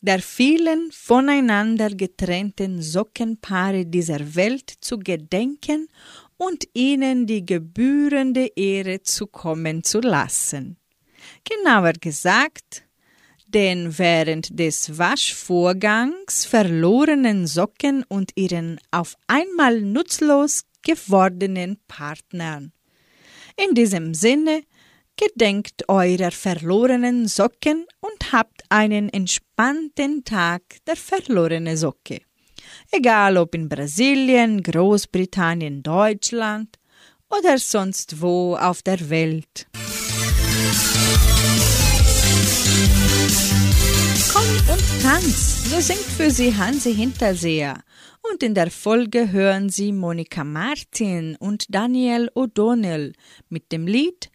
der 0.00 0.20
vielen 0.20 0.90
voneinander 0.92 1.90
getrennten 1.90 2.82
Sockenpaare 2.82 3.86
dieser 3.86 4.34
Welt 4.34 4.70
zu 4.80 4.98
gedenken 4.98 5.88
und 6.36 6.68
ihnen 6.74 7.26
die 7.26 7.46
gebührende 7.46 8.50
Ehre 8.56 9.02
zukommen 9.02 9.82
zu 9.82 10.00
lassen. 10.00 10.76
Genauer 11.44 11.94
gesagt, 11.94 12.84
den 13.46 13.96
während 13.96 14.58
des 14.58 14.98
Waschvorgangs 14.98 16.44
verlorenen 16.44 17.46
Socken 17.46 18.04
und 18.08 18.32
ihren 18.34 18.78
auf 18.90 19.16
einmal 19.28 19.80
nutzlos 19.80 20.64
gewordenen 20.82 21.78
Partnern. 21.88 22.72
In 23.56 23.74
diesem 23.74 24.12
Sinne 24.14 24.62
gedenkt 25.16 25.88
eurer 25.88 26.30
verlorenen 26.30 27.26
Socken 27.26 27.86
und 28.00 28.32
habt 28.32 28.62
einen 28.68 29.08
entspannten 29.08 30.24
Tag 30.24 30.62
der 30.86 30.96
verlorene 30.96 31.76
Socke. 31.76 32.20
Egal 32.90 33.36
ob 33.36 33.54
in 33.54 33.68
Brasilien, 33.68 34.62
Großbritannien, 34.62 35.82
Deutschland 35.82 36.78
oder 37.30 37.58
sonst 37.58 38.20
wo 38.20 38.56
auf 38.56 38.82
der 38.82 39.08
Welt. 39.10 39.66
Komm 44.32 44.74
und 44.74 45.02
tanz, 45.02 45.70
so 45.70 45.80
singt 45.80 46.00
für 46.00 46.30
Sie 46.30 46.54
Hansi 46.54 46.94
Hinterseher. 46.94 47.82
Und 48.30 48.42
in 48.42 48.54
der 48.54 48.70
Folge 48.70 49.30
hören 49.30 49.70
Sie 49.70 49.92
Monika 49.92 50.44
Martin 50.44 51.36
und 51.36 51.64
Daniel 51.68 52.28
O'Donnell 52.34 53.12
mit 53.48 53.70
dem 53.72 53.86
Lied 53.86 54.30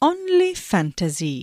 Only 0.00 0.54
Fantasy. 0.54 1.42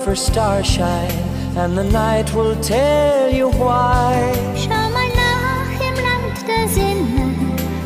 For 0.00 0.16
starshine 0.16 1.10
and 1.56 1.76
the 1.76 1.84
night 1.84 2.32
will 2.32 2.56
tell 2.62 3.30
you 3.30 3.48
why. 3.50 4.32
Schau 4.56 4.88
mal 4.96 5.10
nach 5.24 5.80
im 5.88 5.96
Land 6.06 6.36
der 6.48 6.68
Sinne, 6.68 7.34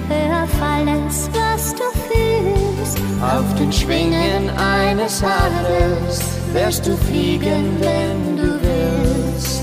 hör 0.08 0.44
auf 0.44 0.62
alles, 0.62 1.28
was 1.32 1.74
du 1.74 1.86
fühlst. 2.06 2.98
Auf 3.20 3.54
den 3.58 3.72
Schwingen 3.72 4.50
eines 4.50 5.22
Adlers 5.22 6.20
wirst 6.52 6.86
du 6.86 6.96
fliegen, 6.96 7.76
wenn 7.80 8.36
du 8.36 8.60
willst. 8.62 9.62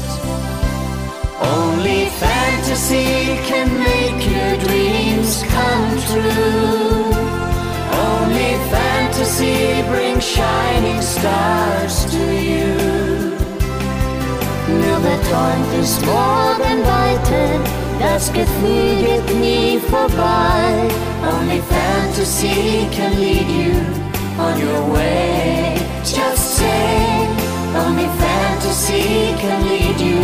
Only 1.41 2.07
fantasy 2.19 3.37
can 3.47 3.69
make 3.79 4.21
your 4.27 4.57
dreams 4.65 5.43
come 5.55 5.91
true. 6.07 7.11
Only 7.93 8.57
shining 10.22 11.01
stars 11.01 12.05
to 12.11 12.17
you. 12.17 12.78
Nur 14.69 14.97
wer 15.03 15.19
träumt, 15.28 15.74
ist 15.82 16.05
morgen 16.05 16.78
weiter, 16.86 17.59
das 17.99 18.32
Gefühl 18.32 18.95
geht 19.03 19.39
nie 19.39 19.80
vorbei. 19.89 20.88
Only 21.24 21.61
fantasy 21.61 22.88
can 22.95 23.19
lead 23.19 23.49
you 23.49 23.74
on 24.39 24.59
your 24.59 24.93
way. 24.93 25.76
Just 26.03 26.57
say, 26.57 27.28
only 27.76 28.07
fantasy 28.22 29.34
can 29.41 29.67
lead 29.67 29.99
you 29.99 30.22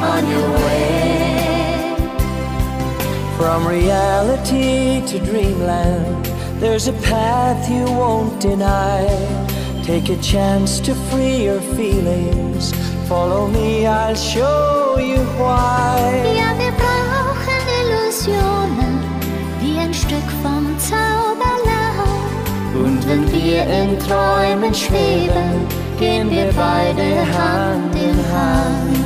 on 0.00 0.30
your 0.30 0.50
way. 0.64 1.94
From 3.36 3.66
reality 3.66 5.02
to 5.06 5.18
dreamland, 5.18 6.33
there's 6.60 6.88
a 6.88 6.92
path 6.94 7.70
you 7.70 7.84
won't 7.84 8.40
deny. 8.40 9.06
Take 9.82 10.08
a 10.08 10.16
chance 10.22 10.80
to 10.80 10.94
free 11.10 11.44
your 11.44 11.60
feelings. 11.76 12.72
Follow 13.08 13.48
me, 13.48 13.86
I'll 13.86 14.14
show 14.14 14.96
you 14.98 15.18
why. 15.38 16.00
Ja, 16.36 16.56
wir 16.58 16.72
brauchen 16.72 17.60
Illusionen, 17.80 19.00
wie 19.60 19.78
ein 19.78 19.92
Stück 19.92 20.28
vom 20.42 20.78
Zauberlaub. 20.78 21.54
Und 22.74 23.06
wenn 23.08 23.30
wir 23.30 23.62
in 23.66 23.98
Träumen 23.98 24.74
schweben, 24.74 25.66
gehen 25.98 26.30
wir 26.30 26.50
beide 26.52 27.20
Hand 27.36 27.94
in 27.94 28.18
Hand. 28.32 29.04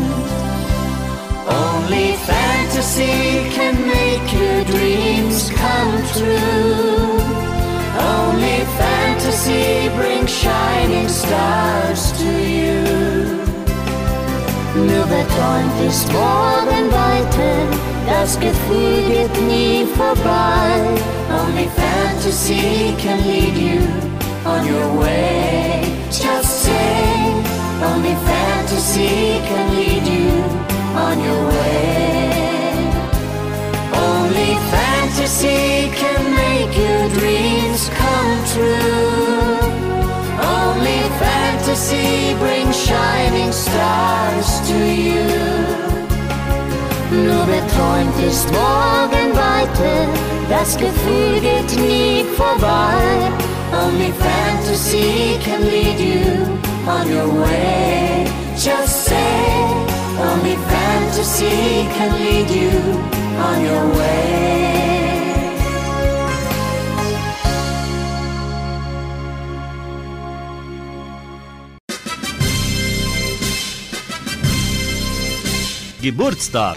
Only 1.48 2.14
fantasy 2.26 3.50
can 3.54 3.74
make 3.86 4.32
your 4.32 4.64
dreams 4.64 5.50
come 5.50 6.02
true. 6.14 7.27
Only 7.98 8.64
fantasy 8.78 9.88
brings 9.96 10.30
shining 10.30 11.08
stars 11.08 12.12
to 12.18 12.24
you. 12.24 12.58
Wer 15.10 15.26
träumt, 15.28 15.88
ist 15.88 16.12
morgen 16.12 16.92
weiter, 16.92 17.56
das 18.06 18.38
Gefühl 18.38 19.02
geht 19.08 19.42
nie 19.48 19.86
vorbei. 19.96 20.84
Only 21.30 21.68
fantasy 21.76 22.94
can 22.98 23.18
lead 23.26 23.56
you 23.56 23.80
on 24.44 24.66
your 24.66 25.00
way. 25.00 25.82
Just 26.10 26.64
say, 26.64 27.32
only 27.82 28.14
fantasy 28.26 29.40
can 29.48 29.76
lead 29.76 30.06
you 30.06 30.44
on 30.94 31.18
your 31.18 31.46
way. 31.48 32.28
Only 33.94 34.58
fantasy 34.70 35.90
can 35.96 36.37
your 36.84 37.08
dreams 37.18 37.90
come 38.00 38.32
true. 38.52 39.58
Only 40.58 41.00
fantasy 41.22 42.34
brings 42.42 42.76
shining 42.88 43.52
stars 43.52 44.48
to 44.68 44.78
you. 45.06 45.26
Nur 47.10 47.44
beträumt 47.46 48.18
ist 48.26 48.46
morgen 48.52 49.30
weiter, 49.34 50.06
das 50.50 50.76
Gefühl 50.76 51.40
geht 51.40 51.70
nie 51.80 52.24
vorbei. 52.36 53.32
Only 53.72 54.12
fantasy 54.12 55.38
can 55.44 55.62
lead 55.62 55.98
you 55.98 56.46
on 56.86 57.08
your 57.10 57.28
way. 57.42 58.26
Just 58.56 59.04
say, 59.06 59.44
only 60.18 60.56
fantasy 60.68 61.86
can 61.96 62.12
lead 62.18 62.50
you. 62.50 63.17
Geburtstag. 76.00 76.76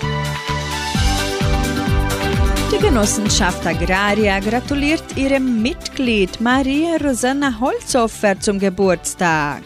Die 2.71 2.79
Genossenschaft 2.79 3.63
Agraria 3.67 4.39
gratuliert 4.39 5.03
ihrem 5.15 5.61
Mitglied 5.61 6.41
Maria 6.41 6.97
Rosanna 6.97 7.59
Holzhofer 7.59 8.39
zum 8.39 8.57
Geburtstag. 8.57 9.61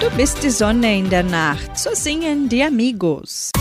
Du 0.00 0.10
bist 0.16 0.42
die 0.42 0.50
Sonne 0.50 0.98
in 0.98 1.08
der 1.08 1.22
Nacht, 1.22 1.78
so 1.78 1.90
singen 1.94 2.48
die 2.48 2.64
Amigos. 2.64 3.52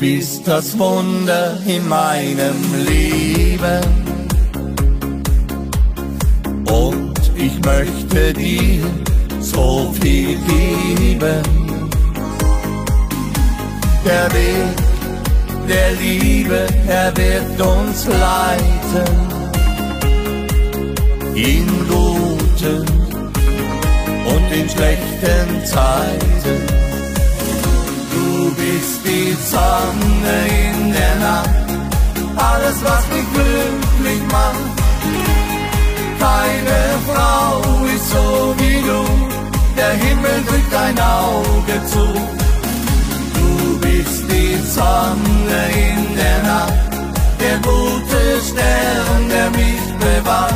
Bist 0.00 0.48
das 0.48 0.78
Wunder 0.78 1.58
in 1.66 1.86
meinem 1.86 2.56
Leben. 2.86 3.80
Und 6.66 7.20
ich 7.36 7.60
möchte 7.64 8.32
dir 8.32 8.82
so 9.40 9.94
viel 10.00 10.38
geben. 10.38 11.42
Der 14.04 14.32
Weg 14.32 14.80
der 15.68 15.92
Liebe, 15.92 16.66
er 16.88 17.16
wird 17.16 17.60
uns 17.60 18.06
leiten. 18.06 19.30
In 21.34 21.66
guten 21.88 22.86
und 24.24 24.52
in 24.52 24.68
schlechten 24.68 25.64
Zeiten. 25.66 26.79
Du 28.70 28.76
bist 28.76 29.00
die 29.04 29.36
Sonne 29.50 30.36
in 30.46 30.92
der 30.92 31.16
Nacht, 31.16 31.50
alles 32.36 32.76
was 32.84 33.04
mich 33.08 33.26
glücklich 33.34 34.22
macht. 34.30 34.64
Keine 36.20 36.80
Frau 37.08 37.62
ist 37.92 38.10
so 38.10 38.54
wie 38.58 38.80
du, 38.88 39.02
der 39.76 39.92
Himmel 39.94 40.44
drückt 40.46 40.72
dein 40.72 40.96
Auge 41.00 41.84
zu. 41.86 42.06
Du 43.34 43.78
bist 43.80 44.22
die 44.30 44.56
Sonne 44.68 45.60
in 45.74 46.16
der 46.16 46.42
Nacht, 46.44 46.92
der 47.40 47.56
gute 47.56 48.22
Stern, 48.48 49.28
der 49.30 49.50
mich 49.50 49.82
bewahrt. 49.98 50.54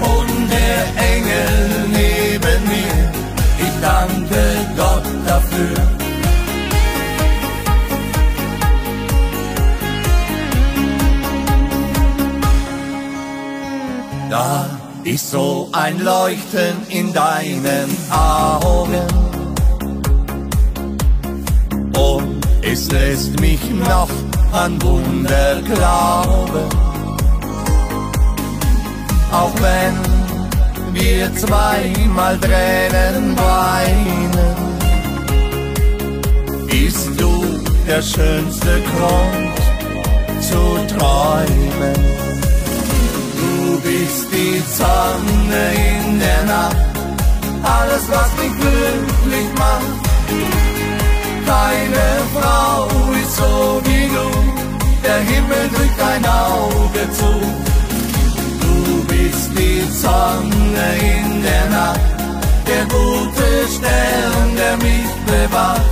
Und 0.00 0.50
der 0.50 0.80
Engel 1.14 1.86
neben 1.92 2.09
Da 14.30 14.64
ist 15.02 15.32
so 15.32 15.68
ein 15.72 15.98
Leuchten 15.98 16.86
in 16.88 17.12
deinen 17.12 17.90
Augen. 18.12 19.08
Und 21.96 22.46
es 22.62 22.88
lässt 22.92 23.40
mich 23.40 23.60
noch 23.70 24.08
an 24.52 24.80
Wunder 24.82 25.60
glauben. 25.62 26.68
Auch 29.32 29.52
wenn 29.60 29.98
wir 30.94 31.34
zweimal 31.34 32.38
Tränen 32.38 33.36
weinen, 33.36 34.56
bist 36.68 37.20
du 37.20 37.60
der 37.84 38.00
schönste 38.00 38.80
Grund 38.94 39.60
zu 40.40 40.96
träumen. 40.96 42.19
Du 43.90 43.96
bist 43.96 44.28
die 44.32 44.62
Sonne 44.78 45.62
in 45.74 46.20
der 46.20 46.44
Nacht, 46.44 46.76
alles 47.64 48.04
was 48.08 48.30
mich 48.40 48.54
glücklich 48.60 49.48
macht. 49.58 49.90
Keine 51.44 52.08
Frau 52.32 52.86
ist 53.20 53.36
so 53.36 53.82
wie 53.84 54.06
du, 54.06 54.28
der 55.02 55.18
Himmel 55.30 55.68
drückt 55.74 56.00
ein 56.00 56.24
Auge 56.24 57.02
zu. 57.18 57.32
Du 58.60 59.04
bist 59.06 59.50
die 59.58 59.82
Sonne 59.90 60.86
in 61.00 61.42
der 61.42 61.66
Nacht, 61.70 62.00
der 62.68 62.84
gute 62.84 63.48
Stern, 63.74 64.56
der 64.56 64.76
mich 64.76 65.10
bewahrt. 65.26 65.82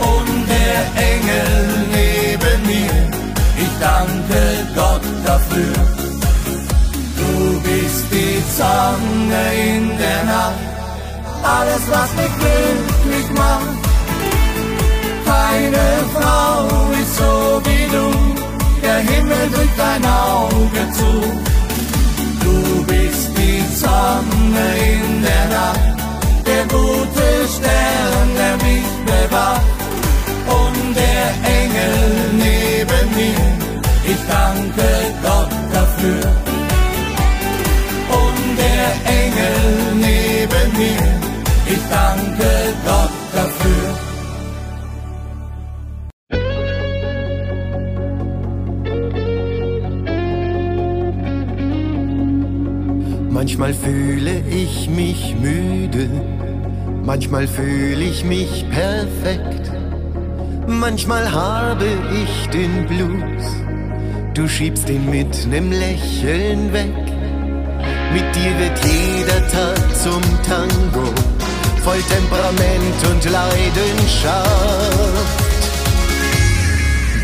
Und 0.00 0.48
der 0.48 0.80
Engel 1.10 1.86
neben 1.92 2.66
mir, 2.66 3.10
ich 3.62 3.72
danke 3.78 4.66
Gott 4.74 5.02
dafür. 5.24 6.01
Du 7.62 7.70
bist 7.70 8.06
die 8.10 8.42
Sonne 8.56 9.42
in 9.54 9.96
der 9.96 10.24
Nacht, 10.24 10.54
alles 11.42 11.82
was 11.88 12.10
mich 12.14 12.32
glücklich 12.42 13.30
macht. 13.36 13.78
Keine 15.24 15.86
Frau 16.12 16.66
ist 17.00 17.16
so 17.16 17.62
wie 17.64 17.86
du, 17.90 18.06
der 18.82 18.98
Himmel 18.98 19.50
drückt 19.54 19.78
dein 19.78 20.04
Auge 20.04 20.92
zu. 20.92 21.12
Du 22.42 22.84
bist 22.84 23.30
die 23.36 23.62
Sonne 23.76 24.66
in 24.92 25.22
der 25.22 25.46
Nacht, 25.56 25.98
der 26.46 26.64
gute 26.64 27.28
Stern, 27.54 28.28
der 28.36 28.56
mich 28.66 28.90
bewahrt. 29.06 29.62
Und 30.48 30.96
der 30.96 31.28
Engel 31.60 31.94
neben 32.32 33.16
mir, 33.16 34.12
ich 34.12 34.20
danke 34.28 34.88
Gott 35.22 35.50
dafür 35.72 36.41
Engel 39.42 39.94
neben 39.94 40.68
mir. 40.78 41.20
Ich 41.66 41.82
danke 41.90 42.50
Gott 42.86 43.10
dafür. 43.34 43.88
Manchmal 53.30 53.74
fühle 53.74 54.42
ich 54.48 54.88
mich 54.88 55.34
müde, 55.40 56.08
manchmal 57.04 57.48
fühle 57.48 58.04
ich 58.04 58.24
mich 58.24 58.64
perfekt, 58.70 59.72
manchmal 60.68 61.30
habe 61.32 61.86
ich 62.22 62.48
den 62.50 62.86
Blues, 62.86 63.44
du 64.34 64.46
schiebst 64.46 64.88
ihn 64.88 65.10
mit 65.10 65.46
nem 65.48 65.72
Lächeln 65.72 66.72
weg. 66.72 67.11
Mit 68.12 68.34
dir 68.36 68.58
wird 68.58 68.78
jeder 68.84 69.48
Tag 69.48 69.78
zum 70.02 70.20
Tango, 70.42 71.06
voll 71.82 72.02
Temperament 72.02 73.00
und 73.10 73.24
Leidenschaft. 73.30 74.32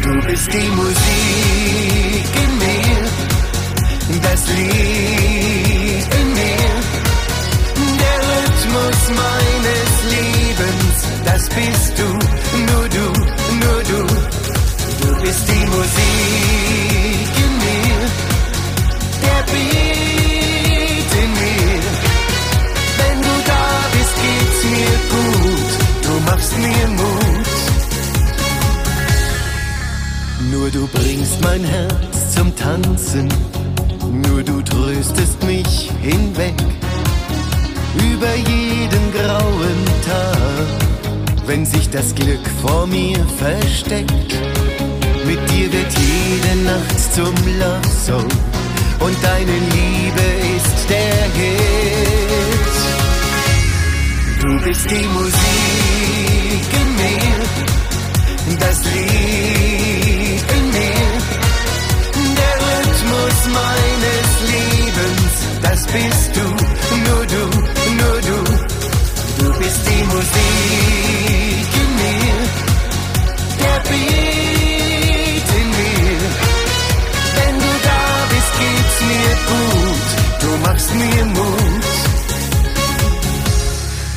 Du 0.03 0.27
bist 0.27 0.51
die 0.51 0.71
Musik 0.81 2.29
in 2.45 2.53
mir, 2.65 3.01
das 4.23 4.49
Lied 4.49 6.09
in 6.21 6.29
mir, 6.33 6.73
der 8.03 8.19
Rhythmus 8.31 9.01
meines 9.23 9.91
Lebens, 10.15 10.97
das 11.27 11.43
bist 11.51 11.99
du, 11.99 12.09
nur 12.73 12.89
du, 12.89 13.07
nur 13.63 13.81
du. 13.83 14.01
Du 15.03 15.21
bist 15.21 15.45
die 15.49 15.67
Musik 15.67 17.31
in 17.45 17.53
mir, 17.59 18.01
der 19.23 19.43
Beat 19.53 20.18
machst 26.31 26.53
mir 26.59 26.89
Mut. 26.99 27.49
Nur 30.51 30.71
du 30.71 30.87
bringst 30.89 31.41
mein 31.43 31.65
Herz 31.65 32.35
zum 32.35 32.55
Tanzen, 32.57 33.29
nur 34.25 34.43
du 34.43 34.63
tröstest 34.63 35.43
mich 35.45 35.91
hinweg. 36.03 36.55
Über 38.13 38.35
jeden 38.37 39.13
Grad 39.13 39.39
wenn 41.49 41.65
sich 41.65 41.89
das 41.89 42.15
Glück 42.15 42.47
vor 42.61 42.87
mir 42.87 43.19
versteckt. 43.39 44.35
Mit 45.27 45.41
dir 45.51 45.73
wird 45.73 45.93
jede 45.99 46.63
Nacht 46.63 47.15
zum 47.15 47.35
Love 47.59 47.89
Song 48.07 48.29
und 49.01 49.17
deine 49.23 49.57
Liebe 49.75 50.27
ist 50.57 50.91
der 50.91 51.23
Hit. 51.39 52.77
Du 54.43 54.61
bist 54.63 54.91
die 54.91 55.07
Musik 55.07 55.98
das 58.61 58.85
Lied 58.85 60.45
in 60.59 60.67
mir, 60.77 61.09
der 62.41 62.55
Rhythmus 62.67 63.39
meines 63.59 64.29
Lebens, 64.53 65.33
das 65.63 65.81
bist 65.87 66.31
du, 66.37 66.47
nur 67.07 67.27
du, 67.27 67.43
nur 68.01 68.21
du. 68.21 68.39
Du 69.39 69.59
bist 69.59 69.81
die 69.89 70.05
Musik 70.05 71.69
in 71.83 71.91
mir, 72.03 72.37
der 73.63 73.79
Beat 73.89 75.49
in 75.61 75.69
mir. 75.79 76.21
Wenn 77.37 77.55
du 77.65 77.73
da 77.89 78.03
bist, 78.31 78.53
geht's 78.63 78.99
mir 79.11 79.33
gut. 79.53 80.09
Du 80.43 80.51
machst 80.67 80.91
mir 80.95 81.25
Mut. 81.25 81.85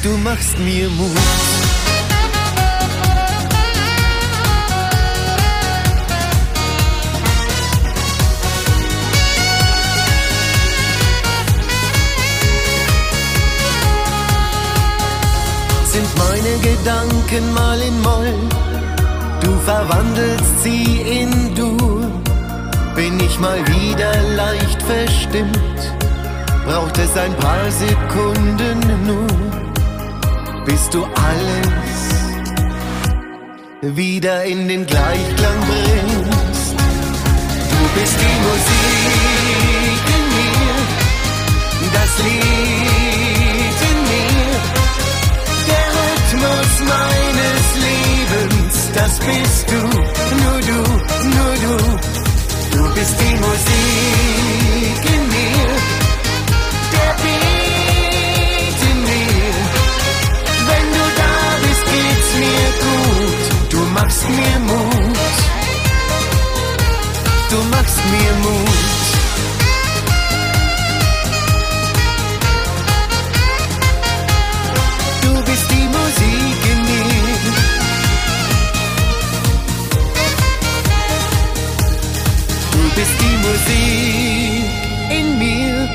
Du 0.04 0.18
machst 0.18 0.58
mir 0.58 0.90
Mut. 0.90 1.91
Sind 15.92 16.08
meine 16.18 16.58
Gedanken 16.60 17.54
mal 17.54 17.78
in 17.82 18.02
Moll, 18.02 18.34
du 19.42 19.52
verwandelst 19.66 20.64
sie 20.64 21.02
in 21.02 21.54
Dur. 21.54 22.10
Bin 22.96 23.20
ich 23.20 23.38
mal 23.42 23.60
wieder 23.68 24.14
leicht 24.38 24.82
verstimmt, 24.84 25.80
braucht 26.66 26.98
es 26.98 27.18
ein 27.18 27.36
paar 27.36 27.70
Sekunden 27.70 28.80
nur, 29.06 29.28
bis 30.66 30.90
du 30.92 31.04
alles 31.04 31.98
wieder 33.82 34.46
in 34.46 34.70
den 34.70 34.86
Gleichklang 34.86 35.60
bringst. 35.68 36.72
Du 37.70 38.00
bist 38.00 38.16
die 38.18 38.40
Musik 38.48 40.04
in 40.16 40.26
mir, 40.38 41.92
das 41.92 42.18
Lied 42.24 43.21
meines 46.94 47.66
Lebens, 47.88 48.92
das 48.94 49.20
bist 49.20 49.72
du, 49.72 49.82
nur 50.42 50.60
du, 50.62 50.80
nur 51.36 51.54
du. 51.66 51.76
Du 52.78 52.94
bist 52.96 53.16
die 53.20 53.36
Musik 53.46 55.02
in 55.16 55.24
mir, 55.36 55.68
der 56.94 57.14
Beat 57.24 58.80
in 58.92 59.00
mir. 59.10 59.54
Wenn 60.70 60.88
du 60.98 61.04
da 61.22 61.36
bist, 61.64 61.86
geht's 61.94 62.32
mir 62.44 62.68
gut. 62.86 63.72
Du 63.72 63.80
machst 63.94 64.30
mir 64.30 64.60
Mut. 64.70 65.38
Du 67.50 67.58
machst 67.76 68.00
mir 68.12 68.34
Mut. 68.44 69.01
Du 83.02 83.08
bist 83.08 83.20
die 83.20 83.38
Musik 83.48 84.70
in 85.10 85.40
mir. 85.40 85.90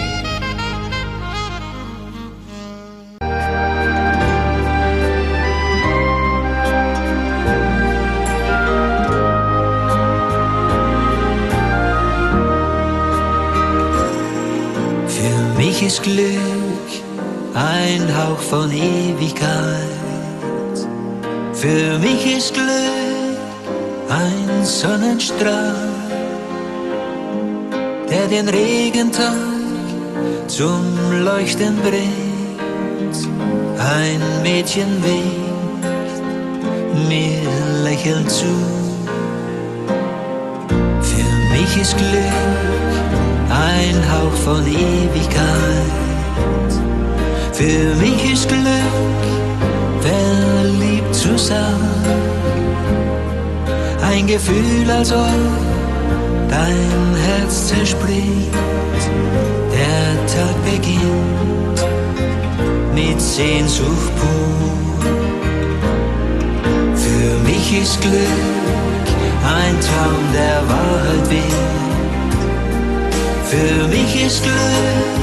Für 15.06 15.38
mich 15.56 15.82
ist 15.82 16.02
Glück 16.02 16.26
ein 17.54 18.16
Hauch 18.18 18.38
von 18.38 18.72
Ewigkeit. 18.72 19.46
Für 21.52 21.98
mich 22.00 22.36
ist 22.36 22.52
Glück 22.52 22.66
ein 24.08 24.64
Sonnenstrahl, 24.64 25.85
den 28.28 28.48
Regentag 28.48 29.34
zum 30.48 30.82
Leuchten 31.24 31.76
bringt. 31.78 33.16
Ein 33.78 34.20
Mädchen 34.42 35.02
winkt 35.04 35.86
mir 37.08 37.40
lächelnd 37.84 38.30
zu. 38.30 38.46
Für 41.00 41.52
mich 41.52 41.80
ist 41.80 41.96
Glück 41.96 42.76
ein 43.50 43.96
Hauch 44.12 44.36
von 44.44 44.66
Ewigkeit. 44.66 45.92
Für 47.52 47.94
mich 47.96 48.32
ist 48.32 48.48
Glück, 48.48 49.24
verliebt 50.00 51.14
zu 51.14 51.36
sein. 51.38 51.80
Ein 54.02 54.26
Gefühl, 54.26 54.90
als 54.90 55.12
ob 55.12 55.65
dein 56.48 57.14
Herz 57.26 57.68
zerspringt. 57.68 58.54
Der 59.72 60.26
Tag 60.26 60.56
beginnt 60.64 61.80
mit 62.94 63.20
Sehnsucht 63.20 64.12
pur. 64.16 65.06
Für 66.94 67.48
mich 67.48 67.82
ist 67.82 68.00
Glück 68.00 68.12
ein 69.44 69.74
Traum, 69.80 70.24
der 70.34 70.58
Wahrheit 70.68 71.30
will. 71.30 71.66
Für 73.44 73.88
mich 73.88 74.26
ist 74.26 74.42
Glück 74.42 75.16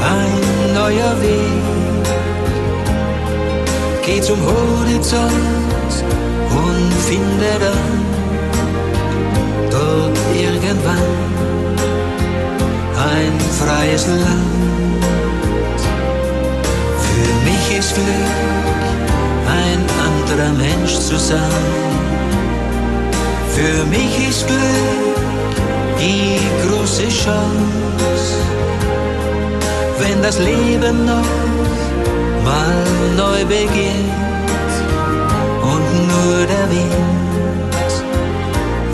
ein 0.00 0.74
neuer 0.74 1.14
Weg. 1.20 1.72
Geh 4.04 4.20
zum 4.20 4.38
Horizont 4.44 5.94
und 6.50 6.92
finde 7.08 7.52
dort 7.60 7.91
irgendwann 10.72 10.96
ein 13.14 13.40
freies 13.60 14.06
Land. 14.06 15.02
Für 17.04 17.32
mich 17.44 17.78
ist 17.78 17.94
Glück 17.94 18.38
ein 19.60 19.80
anderer 20.08 20.52
Mensch 20.52 20.94
zu 20.94 21.18
sein. 21.18 21.38
Für 23.54 23.84
mich 23.86 24.28
ist 24.28 24.46
Glück 24.46 25.16
die 25.98 26.38
große 26.66 27.08
Chance, 27.08 28.32
wenn 30.00 30.22
das 30.22 30.38
Leben 30.38 31.04
noch 31.04 31.32
mal 32.44 32.84
neu 33.16 33.44
beginnt 33.44 34.12
und 35.62 35.86
nur 36.08 36.46
der 36.46 36.70
Wind 36.70 37.21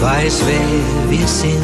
weiß, 0.01 0.43
wer 0.47 1.11
wir 1.11 1.27
sind. 1.27 1.63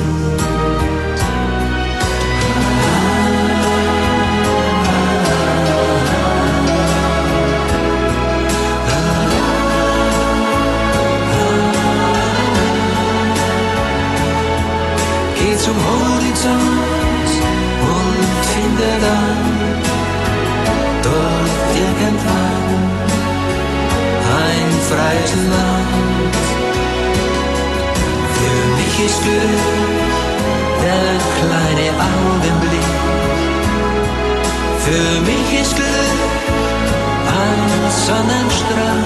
Geh 15.39 15.57
zum 15.57 15.77
Horizont 15.77 17.31
und 17.93 18.45
finde 18.53 18.91
dann 19.07 19.55
dort 21.03 21.55
irgendwann 21.75 22.65
ein 24.41 24.71
freies 24.89 25.35
Land. 25.51 25.84
Ist 28.97 29.23
Glück 29.23 29.41
der 30.83 31.19
kleine 31.39 31.89
Augenblick. 32.13 32.91
Für 34.85 35.21
mich 35.29 35.61
ist 35.61 35.75
Glück 35.75 36.21
ein 37.27 37.91
Sonnenstrahl, 38.07 39.05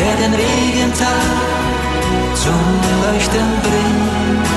der 0.00 0.14
den 0.22 0.34
Regentag 0.34 1.32
zum 2.34 2.64
Leuchten 3.04 3.48
bringt 3.62 4.48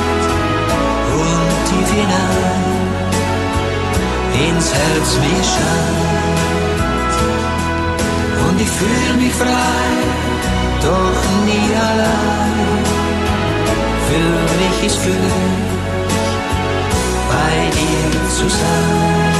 und 1.19 1.51
tief 1.67 1.89
hinein 1.91 2.63
ins 4.47 4.67
Herz 4.73 5.09
mir 5.17 5.43
scheint. 5.43 6.13
und 8.53 8.61
ich 8.61 8.69
fühle 8.69 9.13
mich 9.21 9.33
frei, 9.33 9.81
doch 10.81 11.21
nie 11.45 11.75
allein. 11.75 12.82
Für 14.13 14.19
mich 14.19 14.85
ist 14.85 14.97
Glück, 14.97 15.11
bei 17.29 17.69
dir 17.71 18.29
zu 18.29 18.47
sein. 18.47 19.33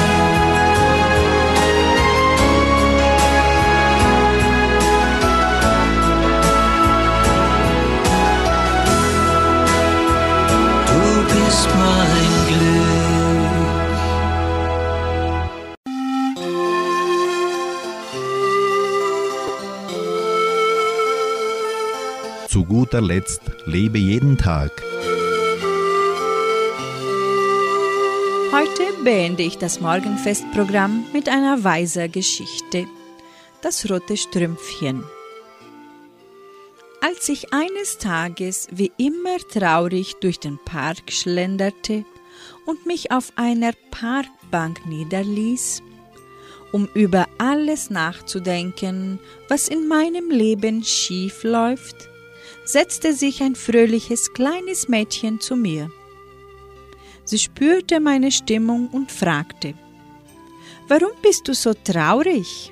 Du 10.88 11.36
bist 11.36 11.69
mein 11.76 12.47
Glück. 12.47 13.03
Guter 22.74 23.01
Letzt 23.01 23.41
lebe 23.67 23.99
jeden 23.99 24.36
Tag. 24.36 24.71
Heute 28.51 29.03
beende 29.03 29.43
ich 29.43 29.59
das 29.59 29.80
Morgenfestprogramm 29.80 31.05
mit 31.13 31.30
einer 31.30 31.63
weiser 31.63 32.07
Geschichte. 32.07 32.88
Das 33.61 33.88
rote 33.91 34.17
Strümpfchen. 34.17 35.03
Als 36.99 37.30
ich 37.30 37.53
eines 37.53 37.99
Tages 37.99 38.67
wie 38.71 38.91
immer 38.97 39.38
traurig 39.51 40.15
durch 40.15 40.39
den 40.39 40.57
Park 40.65 41.11
schlenderte 41.11 42.05
und 42.65 42.88
mich 42.88 43.11
auf 43.11 43.34
einer 43.36 43.74
Parkbank 43.91 44.84
niederließ, 44.88 45.84
um 46.71 46.89
über 46.95 47.28
alles 47.38 47.91
nachzudenken, 47.91 49.19
was 49.47 49.67
in 49.67 49.88
meinem 49.88 50.32
Leben 50.32 50.84
schief 50.84 51.43
läuft, 51.43 52.09
setzte 52.66 53.14
sich 53.14 53.41
ein 53.41 53.55
fröhliches 53.55 54.34
kleines 54.34 54.88
Mädchen 54.88 55.39
zu 55.39 55.55
mir. 55.55 55.91
Sie 57.26 57.39
spürte 57.39 57.99
meine 57.99 58.32
Stimmung 58.32 58.89
und 58.89 59.11
fragte, 59.11 59.74
Warum 60.88 61.11
bist 61.22 61.47
du 61.47 61.53
so 61.53 61.74
traurig? 61.74 62.72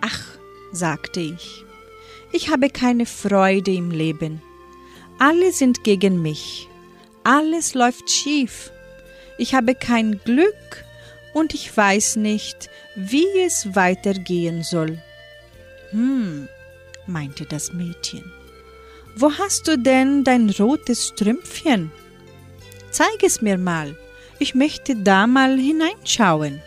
Ach, 0.00 0.24
sagte 0.72 1.20
ich, 1.20 1.64
ich 2.32 2.50
habe 2.50 2.68
keine 2.68 3.06
Freude 3.06 3.72
im 3.72 3.90
Leben. 3.90 4.42
Alle 5.18 5.52
sind 5.52 5.82
gegen 5.82 6.20
mich. 6.20 6.68
Alles 7.24 7.74
läuft 7.74 8.10
schief. 8.10 8.70
Ich 9.38 9.54
habe 9.54 9.74
kein 9.74 10.20
Glück 10.24 10.84
und 11.32 11.54
ich 11.54 11.74
weiß 11.74 12.16
nicht, 12.16 12.68
wie 12.94 13.26
es 13.44 13.74
weitergehen 13.74 14.62
soll. 14.62 15.02
Hm, 15.90 16.48
meinte 17.06 17.46
das 17.46 17.72
Mädchen. 17.72 18.30
Wo 19.20 19.32
hast 19.32 19.66
du 19.66 19.76
denn 19.76 20.22
dein 20.22 20.48
rotes 20.48 21.08
Strümpfchen? 21.08 21.90
Zeig 22.92 23.20
es 23.24 23.42
mir 23.42 23.58
mal, 23.58 23.96
ich 24.38 24.54
möchte 24.54 24.94
da 24.94 25.26
mal 25.26 25.58
hineinschauen. 25.58 26.62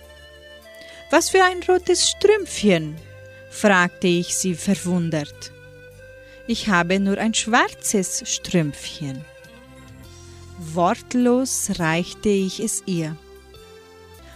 Was 1.11 1.29
für 1.29 1.41
ein 1.45 1.63
rotes 1.63 2.09
Strümpfchen? 2.09 2.97
fragte 3.51 4.07
ich 4.07 4.35
sie 4.35 4.55
verwundert. 4.55 5.53
Ich 6.45 6.67
habe 6.67 6.99
nur 6.99 7.17
ein 7.19 7.33
schwarzes 7.33 8.21
Strümpfchen. 8.25 9.23
Wortlos 10.57 11.79
reichte 11.79 12.27
ich 12.27 12.59
es 12.59 12.83
ihr. 12.85 13.15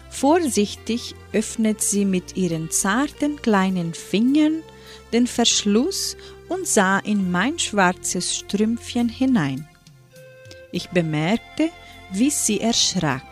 Vorsichtig 0.10 1.16
öffnet 1.34 1.82
sie 1.82 2.06
mit 2.06 2.38
ihren 2.38 2.72
zarten 2.72 3.42
kleinen 3.42 3.94
Fingern 3.94 4.64
den 5.12 5.28
Verschluss 5.28 6.16
und 6.50 6.68
sah 6.68 7.00
in 7.00 7.32
mein 7.32 7.60
schwarzes 7.60 8.36
Strümpfchen 8.36 9.10
hinein. 9.10 9.68
Ich 10.72 10.90
bemerkte, 10.90 11.70
wie 12.12 12.30
sie 12.30 12.62
erschrak. 12.62 13.24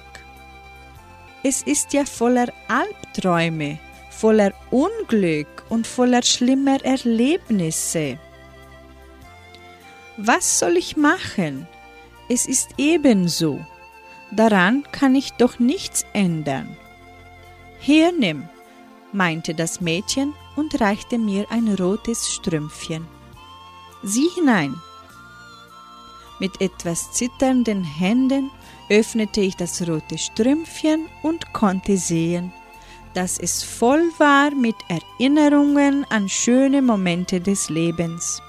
Es 1.43 1.61
ist 1.61 1.93
ja 1.93 2.05
voller 2.05 2.53
Albträume, 2.68 3.78
voller 4.09 4.53
Unglück 4.72 5.64
und 5.70 5.86
voller 5.86 6.24
schlimmer 6.24 6.84
Erlebnisse. 6.84 8.18
Was 10.18 10.59
soll 10.59 10.78
ich 10.78 10.95
machen? 10.95 11.68
Es 12.30 12.45
ist 12.45 12.70
ebenso. 12.78 13.59
Daran 14.32 14.84
kann 14.91 15.16
ich 15.16 15.34
doch 15.34 15.59
nichts 15.59 16.05
ändern. 16.14 16.78
Hier 17.80 18.11
nimm, 18.18 18.47
meinte 19.11 19.53
das 19.53 19.82
Mädchen 19.82 20.34
und 20.56 20.80
reichte 20.80 21.18
mir 21.18 21.45
ein 21.49 21.74
rotes 21.76 22.32
Strümpfchen. 22.32 23.08
Sieh 24.04 24.30
hinein. 24.36 24.76
Mit 26.39 26.62
etwas 26.62 27.12
zitternden 27.12 27.84
Händen 27.84 28.51
öffnete 28.89 29.41
ich 29.41 29.56
das 29.56 29.88
rote 29.88 30.18
Strümpfchen 30.18 31.08
und 31.22 31.54
konnte 31.54 31.97
sehen, 31.97 32.51
dass 33.14 33.39
es 33.39 33.64
voll 33.64 34.12
war 34.18 34.51
mit 34.51 34.76
Erinnerungen 34.88 36.06
an 36.10 36.28
schöne 36.28 36.82
Momente 36.82 37.39
des 37.39 37.70
Lebens. 37.70 38.41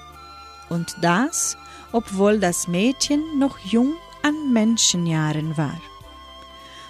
Und 0.71 0.97
das, 1.03 1.57
obwohl 1.93 2.41
das 2.41 2.67
Mädchen 2.67 3.39
noch 3.39 3.59
jung 3.59 3.95
an 4.23 4.53
Menschenjahren 4.53 5.57
war. 5.57 5.81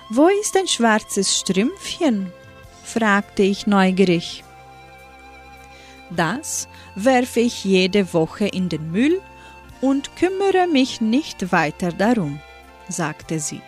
Wo 0.08 0.28
ist 0.28 0.56
ein 0.56 0.68
schwarzes 0.68 1.38
Strümpfchen? 1.38 2.32
fragte 2.84 3.42
ich 3.42 3.66
neugierig. 3.66 4.44
Das 6.10 6.68
werfe 6.94 7.40
ich 7.40 7.64
jede 7.64 8.12
Woche 8.12 8.46
in 8.46 8.68
den 8.68 8.90
Müll 8.90 9.20
und 9.80 10.16
kümmere 10.16 10.66
mich 10.66 11.00
nicht 11.00 11.52
weiter 11.52 11.92
darum, 11.92 12.40
sagte 12.88 13.38
sie. 13.38 13.60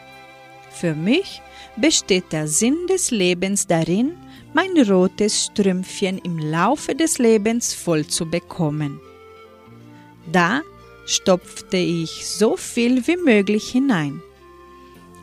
Für 0.70 0.94
mich 0.94 1.40
besteht 1.76 2.32
der 2.32 2.48
Sinn 2.48 2.86
des 2.88 3.10
Lebens 3.10 3.66
darin, 3.66 4.16
mein 4.52 4.76
rotes 4.88 5.46
Strümpfchen 5.46 6.18
im 6.18 6.38
Laufe 6.38 6.94
des 6.94 7.18
Lebens 7.18 7.74
voll 7.74 8.06
zu 8.06 8.26
bekommen. 8.26 9.00
Da 10.30 10.62
stopfte 11.06 11.76
ich 11.76 12.26
so 12.26 12.56
viel 12.56 13.06
wie 13.06 13.16
möglich 13.16 13.70
hinein. 13.70 14.22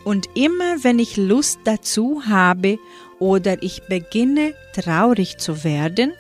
Und 0.04 0.30
immer 0.36 0.84
wenn 0.84 1.00
ich 1.00 1.18
Lust 1.18 1.60
dazu 1.66 2.24
habe 2.28 2.78
oder 3.20 3.62
ich 3.64 3.84
beginne 3.88 4.54
traurig 4.74 5.38
zu 5.38 5.64
werden, 5.64 6.14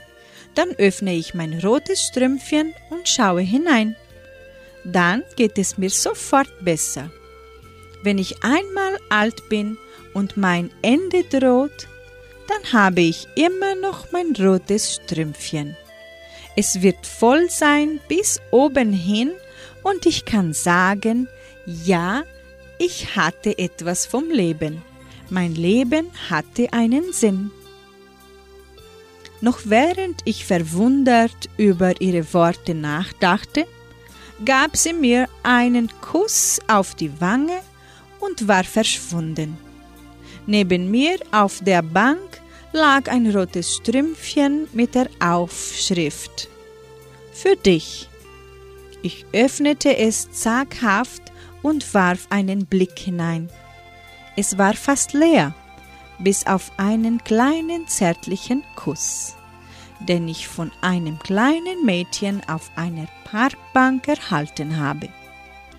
dann 0.56 0.72
öffne 0.78 1.14
ich 1.16 1.34
mein 1.34 1.60
rotes 1.60 2.04
Strümpfchen 2.04 2.74
und 2.89 3.08
schaue 3.08 3.41
hinein. 3.41 3.95
Dann 4.84 5.24
geht 5.36 5.58
es 5.58 5.78
mir 5.78 5.89
sofort 5.89 6.49
besser. 6.62 7.12
Wenn 8.04 8.18
ich 8.18 8.43
einmal 8.43 8.97
alt 9.10 9.49
bin 9.49 9.78
und 10.14 10.38
mein 10.38 10.72
Ende 10.82 11.24
droht, 11.24 11.88
dann 12.47 12.74
habe 12.74 13.01
ich 13.01 13.28
immer 13.36 13.76
noch 13.76 14.12
mein 14.12 14.36
rotes 14.36 14.95
Strümpfchen. 14.95 15.78
Es 16.56 16.82
wird 16.82 17.08
voll 17.08 17.49
sein 17.49 17.99
bis 18.08 18.41
oben 18.51 18.93
hin 18.93 19.32
und 19.82 20.06
ich 20.06 20.26
kann 20.26 20.54
sagen, 20.54 21.28
ja, 21.66 22.24
ich 22.78 23.16
hatte 23.16 23.58
etwas 23.58 24.06
vom 24.06 24.30
Leben. 24.30 24.82
Mein 25.30 25.56
Leben 25.56 26.12
hatte 26.30 26.72
einen 26.74 27.14
Sinn. 27.14 27.51
Noch 29.44 29.60
während 29.66 30.22
ich 30.24 30.46
verwundert 30.46 31.50
über 31.58 32.00
ihre 32.00 32.34
Worte 32.34 32.74
nachdachte, 32.74 33.68
gab 34.46 34.78
sie 34.78 34.94
mir 34.94 35.28
einen 35.44 35.89
Kuss 36.00 36.62
auf 36.70 36.96
die 36.96 37.20
Wange 37.20 37.60
und 38.22 38.48
war 38.48 38.64
verschwunden. 38.64 39.58
Neben 40.46 40.89
mir 40.89 41.18
auf 41.34 41.60
der 41.60 41.82
Bank 41.82 42.41
lag 42.72 43.12
ein 43.12 43.30
rotes 43.36 43.76
Strümpfchen 43.76 44.70
mit 44.72 44.96
der 44.96 45.10
Aufschrift 45.20 46.48
Für 47.34 47.58
dich. 47.58 48.08
Ich 49.02 49.26
öffnete 49.34 49.98
es 49.98 50.32
zaghaft 50.32 51.34
und 51.62 51.94
warf 51.94 52.28
einen 52.30 52.66
Blick 52.66 52.98
hinein. 52.98 53.50
Es 54.38 54.58
war 54.58 54.74
fast 54.74 55.12
leer, 55.12 55.54
bis 56.24 56.47
auf 56.47 56.71
einen 56.78 57.24
kleinen 57.24 57.88
zärtlichen 57.88 58.63
Kuss, 58.76 59.36
den 59.99 60.28
ich 60.28 60.47
von 60.47 60.71
einem 60.82 61.19
kleinen 61.19 61.86
Mädchen 61.86 62.41
auf 62.47 62.71
einer 62.76 63.07
Parkbank 63.26 64.07
erhalten 64.07 64.78
habe. 64.78 65.09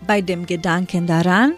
Bei 0.07 0.21
dem 0.21 0.47
Gedanken 0.47 1.07
daran 1.07 1.55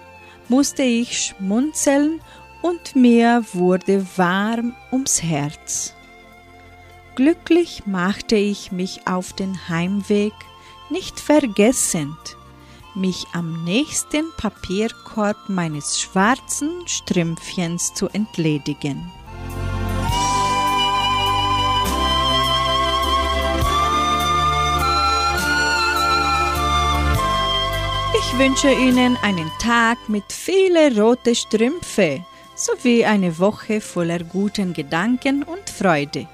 musste 0.48 0.82
ich 0.82 1.18
schmunzeln 1.18 2.20
und 2.62 2.94
mir 2.94 3.44
wurde 3.52 4.06
warm 4.16 4.74
ums 4.92 5.22
Herz. 5.22 5.94
Glücklich 7.16 7.86
machte 7.86 8.36
ich 8.36 8.72
mich 8.72 9.06
auf 9.06 9.32
den 9.32 9.68
Heimweg, 9.68 10.34
nicht 10.90 11.18
vergessend, 11.18 12.35
mich 12.96 13.26
am 13.32 13.64
nächsten 13.64 14.32
Papierkorb 14.36 15.36
meines 15.48 16.00
schwarzen 16.00 16.86
Strümpfchens 16.86 17.94
zu 17.94 18.08
entledigen. 18.08 19.12
Ich 28.18 28.38
wünsche 28.38 28.70
Ihnen 28.70 29.16
einen 29.22 29.50
Tag 29.60 30.08
mit 30.08 30.32
vielen 30.32 30.98
roten 30.98 31.34
Strümpfen 31.34 32.24
sowie 32.54 33.04
eine 33.04 33.38
Woche 33.38 33.80
voller 33.80 34.20
guten 34.24 34.72
Gedanken 34.72 35.42
und 35.42 35.68
Freude. 35.70 36.26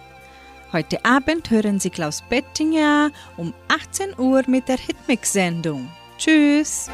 Heute 0.73 1.05
Abend 1.05 1.51
hören 1.51 1.79
Sie 1.81 1.91
Klaus 1.91 2.23
Bettinger 2.23 3.11
um 3.37 3.53
18 3.69 4.19
Uhr 4.19 4.43
mit 4.47 4.69
der 4.69 4.79
Hitmix-Sendung. 4.79 5.91
Tschüss! 6.19 6.89